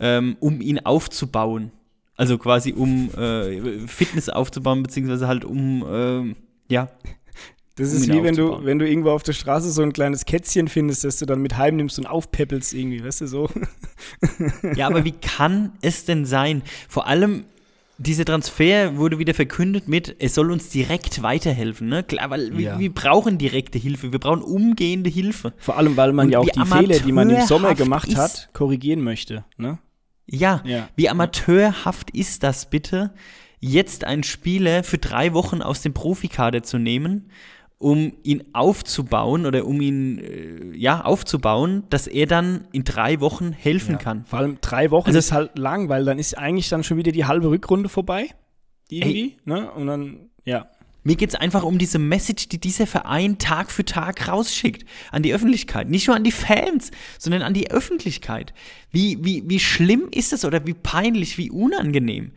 [0.00, 1.72] ähm, um ihn aufzubauen.
[2.16, 6.36] Also quasi um äh, Fitness aufzubauen, beziehungsweise halt um, ähm,
[6.68, 6.88] ja,
[7.76, 10.26] Das um ist wie wenn du, wenn du irgendwo auf der Straße so ein kleines
[10.26, 13.48] Kätzchen findest, das du dann mit heimnimmst und aufpäppelst irgendwie, weißt du so?
[14.76, 16.62] Ja, aber wie kann es denn sein?
[16.88, 17.44] Vor allem,
[18.02, 21.88] dieser Transfer wurde wieder verkündet mit, es soll uns direkt weiterhelfen.
[21.88, 22.02] Ne?
[22.02, 22.78] Klar, weil wir, Ja.
[22.78, 25.52] wir brauchen direkte Hilfe, wir brauchen umgehende Hilfe.
[25.58, 28.50] Vor allem, weil man Und ja auch die Fehler, die man im Sommer gemacht hat,
[28.52, 29.44] korrigieren möchte.
[29.56, 29.78] Ne?
[30.26, 30.88] Ja, Ja.
[30.96, 33.12] wie amateurhaft ist das bitte,
[33.60, 37.30] jetzt einen Spieler für drei Wochen aus dem Profikader zu nehmen,
[37.82, 43.52] um ihn aufzubauen oder um ihn äh, ja aufzubauen, dass er dann in drei Wochen
[43.52, 43.98] helfen Ja.
[43.98, 44.24] kann.
[44.24, 47.12] Vor allem drei Wochen Also- ist halt lang, weil dann ist eigentlich dann schon wieder
[47.12, 48.28] die halbe Rückrunde vorbei.
[48.90, 49.70] Irgendwie, ne?
[49.72, 50.68] Und dann, ja.
[51.04, 55.24] Mir geht es einfach um diese Message, die dieser Verein Tag für Tag rausschickt an
[55.24, 55.90] die Öffentlichkeit.
[55.90, 58.54] Nicht nur an die Fans, sondern an die Öffentlichkeit.
[58.92, 62.30] Wie, wie, wie schlimm ist es oder wie peinlich, wie unangenehm.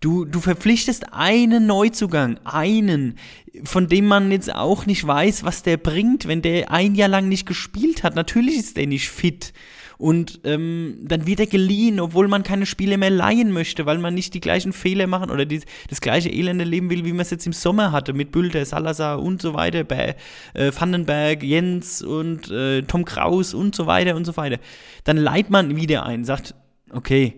[0.00, 3.16] Du, du verpflichtest einen Neuzugang, einen,
[3.64, 7.28] von dem man jetzt auch nicht weiß, was der bringt, wenn der ein Jahr lang
[7.28, 8.14] nicht gespielt hat.
[8.14, 9.52] Natürlich ist der nicht fit.
[9.98, 14.14] Und ähm, dann wird er geliehen, obwohl man keine Spiele mehr leihen möchte, weil man
[14.14, 17.30] nicht die gleichen Fehler machen oder die, das gleiche Elende leben will, wie man es
[17.30, 20.16] jetzt im Sommer hatte, mit Bülter, Salazar und so weiter, bei
[20.54, 24.58] äh, Vandenberg, Jens und äh, Tom Kraus und so weiter und so weiter.
[25.04, 26.54] Dann leiht man wieder ein, sagt,
[26.90, 27.34] okay,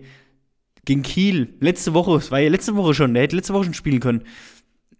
[0.85, 3.73] gegen Kiel, letzte Woche, es war ja letzte Woche schon, der hätte letzte Woche schon
[3.73, 4.23] spielen können.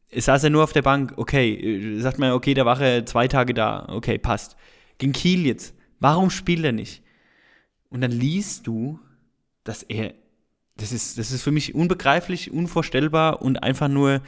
[0.10, 3.06] Es saß er nur auf der Bank, okay, äh, sagt man, okay, da war er
[3.06, 4.56] zwei Tage da, okay, passt.
[4.98, 7.02] Gegen Kiel jetzt, warum spielt er nicht?
[7.90, 9.00] Und dann liest du,
[9.64, 10.14] dass er,
[10.78, 14.22] das ist, das ist für mich unbegreiflich, unvorstellbar und einfach nur,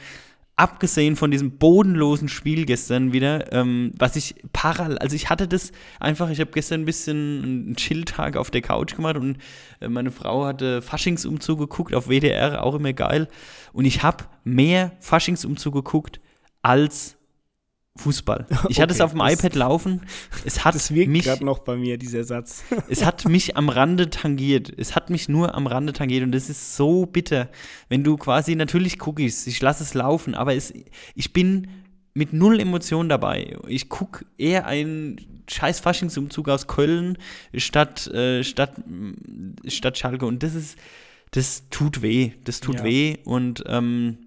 [0.56, 5.70] abgesehen von diesem bodenlosen Spiel gestern wieder, ähm, was ich parallel, also ich hatte das
[6.00, 9.36] einfach, ich habe gestern ein bisschen einen Chilltag auf der Couch gemacht und
[9.80, 13.28] äh, meine Frau hatte Faschingsumzug geguckt auf WDR, auch immer geil.
[13.74, 16.20] Und ich habe mehr Faschingsumzug geguckt
[16.62, 17.15] als
[17.96, 18.46] Fußball.
[18.68, 20.02] Ich hatte es auf dem das- iPad laufen.
[20.44, 22.62] Es hat Das wirkt mich gerade noch bei mir, dieser Satz.
[22.88, 24.72] es hat mich am Rande tangiert.
[24.76, 27.48] Es hat mich nur am Rande tangiert und das ist so bitter,
[27.88, 30.72] wenn du quasi natürlich Cookies, ich lasse es laufen, aber es,
[31.14, 31.68] ich bin
[32.14, 33.56] mit null Emotionen dabei.
[33.68, 37.18] Ich gucke eher einen scheiß Faschingsumzug aus Köln
[37.54, 38.72] statt, äh, statt,
[39.68, 40.78] statt Schalke und das ist,
[41.32, 42.32] das tut weh.
[42.44, 42.84] Das tut Ja.
[42.84, 44.18] weh und ähm,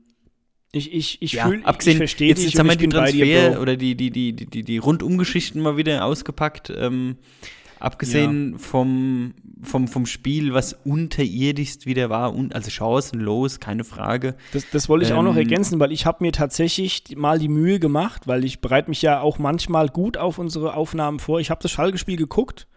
[0.72, 2.88] Ich, ich, ich ja, fühle, ich abgesehen, verstehe jetzt, dich jetzt haben wir ich die
[2.88, 3.62] dir, Transfer Bro.
[3.62, 6.72] oder die, die, die, die, die, Rundumgeschichten mal wieder ausgepackt.
[6.76, 7.18] Ähm,
[7.80, 14.36] abgesehen vom, vom, vom Spiel, was unterirdischst wieder war, und, also chancenlos, keine Frage.
[14.52, 17.48] Das, das wollte ich auch noch Ähm, ergänzen, weil ich habe mir tatsächlich mal die
[17.48, 21.40] Mühe gemacht, weil ich bereite mich ja auch manchmal gut auf unsere Aufnahmen vor.
[21.40, 22.68] Ich habe das Schalke-Spiel geguckt,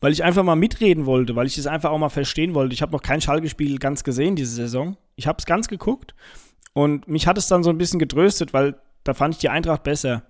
[0.00, 2.72] weil ich einfach mal mitreden wollte, weil ich das einfach auch mal verstehen wollte.
[2.72, 4.96] Ich habe noch kein Schalke-Spiel ganz gesehen diese Saison.
[5.16, 6.14] Ich habe es ganz geguckt
[6.82, 9.82] und mich hat es dann so ein bisschen getröstet, weil da fand ich die Eintracht
[9.82, 10.22] besser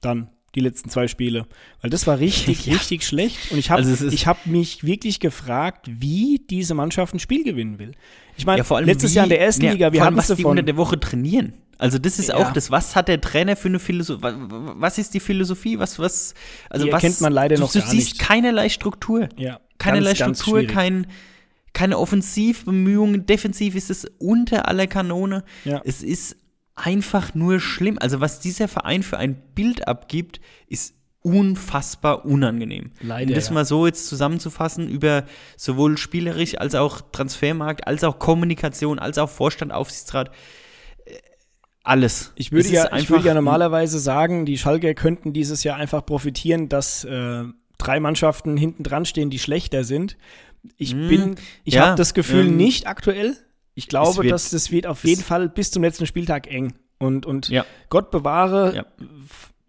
[0.00, 1.46] dann die letzten zwei Spiele,
[1.80, 2.72] weil das war richtig, Ja.
[2.74, 7.18] richtig schlecht und ich habe Also ich habe mich wirklich gefragt, wie diese Mannschaft ein
[7.20, 7.92] Spiel gewinnen will.
[8.36, 10.16] Ich meine, Ja, vor allem letztes wie- Jahr in der ersten ja, Liga, wir es
[10.30, 11.52] was die unter der Woche trainieren.
[11.78, 15.20] Also das ist auch das, was hat der Trainer für eine Philosophie, was ist die
[15.20, 16.34] Philosophie, was, was,
[16.68, 18.18] also Die was, erkennt man leider du, noch du gar siehst nicht.
[18.20, 19.28] keinerlei Struktur.
[19.38, 20.74] Ja, Keinerlei ganz, ganz Struktur, schwierig.
[20.74, 21.06] kein,
[21.72, 25.44] keine Offensivbemühungen, defensiv ist es unter aller Kanone.
[25.64, 25.80] Ja.
[25.84, 26.36] Es ist
[26.74, 27.98] einfach nur schlimm.
[28.00, 32.92] Also was dieser Verein für ein Bild abgibt, ist unfassbar unangenehm.
[33.00, 33.52] Leider, um das ja.
[33.52, 35.24] mal so jetzt zusammenzufassen über
[35.56, 40.30] sowohl spielerisch als auch Transfermarkt, als auch Kommunikation, als auch Vorstand, Aufsichtsrat,
[41.04, 41.12] äh,
[41.82, 42.32] alles.
[42.36, 46.70] Ich würde, ja, ich würde ja normalerweise sagen, die Schalker könnten dieses Jahr einfach profitieren,
[46.70, 47.44] dass äh,
[47.76, 50.16] drei Mannschaften hinten dran stehen, die schlechter sind.
[50.76, 51.34] Ich Mm, bin,
[51.64, 53.36] ich ja, habe das Gefühl ähm, nicht aktuell.
[53.74, 56.74] Ich glaube, wird- dass das wird auf jeden Fall bis zum letzten Spieltag eng.
[56.98, 57.64] Und, und Ja.
[57.88, 58.84] Gott bewahre, Ja.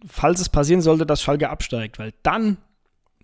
[0.05, 2.57] falls es passieren sollte, dass Schalke absteigt, weil dann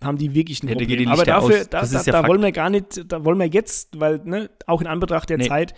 [0.02, 1.08] haben die wirklich ein Ja, Problem.
[1.10, 4.00] Aber Lichter dafür, da, da, ja da wollen wir gar nicht, da wollen wir jetzt,
[4.00, 5.48] weil, ne, auch in Anbetracht der Nee.
[5.48, 5.74] Zeit,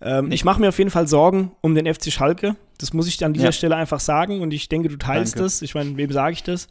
[0.00, 2.56] ähm, ich mache mir auf jeden Fall Sorgen um den FC Schalke.
[2.78, 3.52] Das muss ich an dieser Ja.
[3.52, 5.44] Stelle einfach sagen und ich denke, du teilst Danke.
[5.44, 5.62] das.
[5.62, 6.66] Ich meine, wem sage ich das?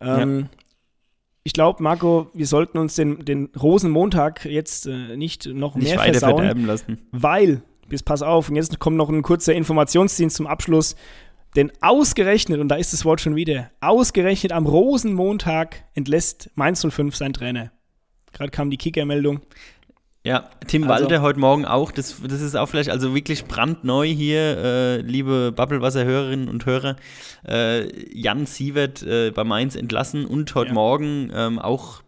[0.00, 0.48] Ähm,
[1.46, 6.00] Ich glaube, Marco, wir sollten uns den, den Rosenmontag jetzt äh, nicht noch nicht mehr
[6.00, 6.98] versauen, lassen.
[7.12, 10.96] weil, bis pass auf, und jetzt kommt noch ein kurzer Informationsdienst zum Abschluss.
[11.54, 17.14] Denn ausgerechnet, und da ist das Wort schon wieder, ausgerechnet am Rosenmontag entlässt Mainz 05
[17.14, 17.70] sein Trainer.
[18.32, 19.42] Gerade kam die Kicker-Meldung.
[20.26, 21.92] Ja, Tim Also- Walter heute Morgen auch.
[21.92, 26.96] Das, das ist auch vielleicht also wirklich brandneu hier, äh, liebe Bubblewasser-Hörerinnen und Hörer.
[27.46, 30.74] Äh, Jan Sievert äh, bei Mainz entlassen und heute Ja.
[30.74, 32.02] Morgen ähm, auch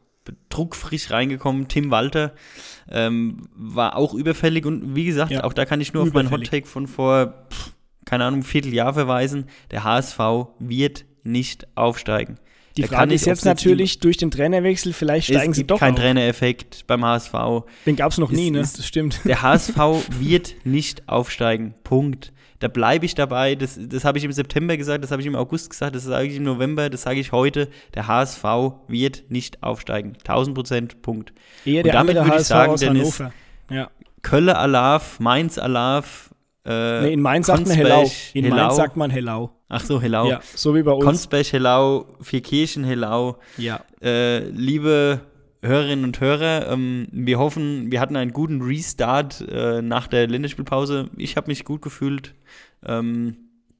[0.49, 1.69] druckfrisch reingekommen.
[1.69, 2.33] Tim Walter
[2.91, 6.29] ähm, war auch überfällig und wie gesagt, Ja, auch da kann ich nur auf meinen
[6.29, 6.49] überfällig.
[6.49, 7.73] Hottake von vor, pff,
[8.07, 9.45] keine Ahnung, Vierteljahr verweisen.
[9.71, 10.19] Der HSV
[10.59, 12.39] wird nicht aufsteigen.
[12.77, 15.62] Die Da Frage kann ist ich, jetzt natürlich durch den Trainerwechsel, vielleicht steigen es sie
[15.62, 16.01] gibt doch keinen auf.
[16.01, 17.33] Trainereffekt beim HSV.
[17.87, 18.61] Den gab es noch Es nie, ne?
[18.61, 19.20] ist- Das stimmt.
[19.24, 19.77] Der HSV
[20.20, 21.74] wird nicht aufsteigen.
[21.85, 22.33] Punkt.
[22.59, 23.55] Da bleibe ich dabei.
[23.55, 26.29] Das, das habe ich im September gesagt, das habe ich im August gesagt, das sage
[26.29, 27.68] ich im November, das sage ich heute.
[27.95, 28.43] Der HSV
[28.89, 30.14] wird nicht aufsteigen.
[30.27, 31.03] 1000 Prozent.
[31.03, 31.33] Punkt.
[31.64, 33.33] Eher Und der damit würde ich HSV sagen, Dennis, Hannover.
[33.70, 33.91] Ja.
[34.22, 36.31] Kölle Alav, Mainz Alav.
[36.66, 38.11] Äh, Nee, in Mainz sagt man Konsberg, Hellau.
[38.35, 38.57] In Hellau.
[38.57, 39.51] Mainz sagt man Hellau.
[39.69, 40.29] Ach so, Hellau.
[40.31, 41.05] Ja, so wie bei uns.
[41.05, 43.39] Konsberg, Hellau, Vierkirchen, Hellau.
[43.57, 43.81] ja.
[44.01, 45.21] Äh, liebe
[45.62, 51.11] Hörerinnen und Hörer, ähm, wir hoffen, wir hatten einen guten Restart äh, nach der Länderspielpause.
[51.17, 52.35] Ich habe mich gut gefühlt.
[52.85, 53.37] Ähm,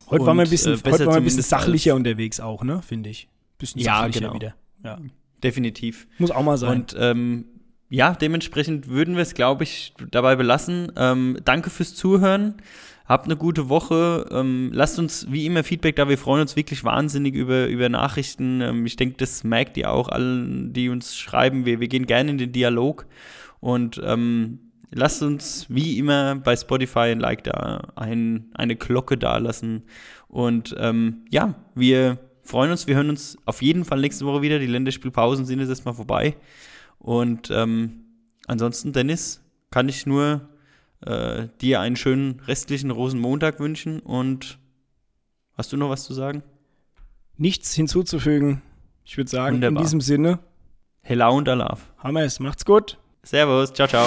[0.09, 2.81] Heute waren wir ein bisschen, äh, heute waren wir ein bisschen sachlicher unterwegs auch, ne?
[2.83, 3.29] Finde ich.
[3.59, 4.35] Bisschen Ja, sachlicher genau.
[4.35, 4.55] wieder.
[4.85, 4.99] Ja.
[5.43, 6.07] Definitiv.
[6.19, 6.81] Muss auch mal sein.
[6.81, 7.45] Und ähm,
[7.89, 10.93] ja, dementsprechend würden wir es, glaube ich, dabei belassen.
[10.97, 12.55] Ähm, danke fürs Zuhören.
[13.09, 14.27] Habt eine gute Woche.
[14.33, 16.09] Ähm, lasst uns wie immer Feedback da.
[16.09, 18.61] Wir freuen uns wirklich wahnsinnig über, über Nachrichten.
[18.61, 21.65] Ähm, ich denke, das merkt ihr auch allen, die uns schreiben.
[21.67, 23.07] Wir, wir gehen gerne in den Dialog.
[23.61, 24.59] Und ähm,
[24.91, 29.85] lasst uns wie immer bei Spotify ein Like da, ein, eine Glocke da lassen.
[30.27, 32.89] Und ähm, ja, wir freuen uns.
[32.89, 34.59] Wir hören uns auf jeden Fall nächste Woche wieder.
[34.59, 36.37] Die Länderspielpausen sind jetzt erstmal vorbei.
[36.99, 38.01] Und ähm,
[38.49, 40.49] ansonsten, Dennis, kann ich nur
[41.05, 44.01] äh, dir einen schönen restlichen Rosenmontag wünschen.
[44.01, 44.59] Und
[45.55, 46.43] hast du noch was zu sagen?
[47.37, 48.63] Nichts hinzuzufügen.
[49.05, 49.81] Ich würde sagen, Wunderbar.
[49.81, 50.39] in diesem Sinne,
[51.03, 51.87] Hello und Alaf.
[51.99, 52.41] haben wir es.
[52.41, 52.99] Macht's gut.
[53.23, 54.07] Servus, ciao, ciao.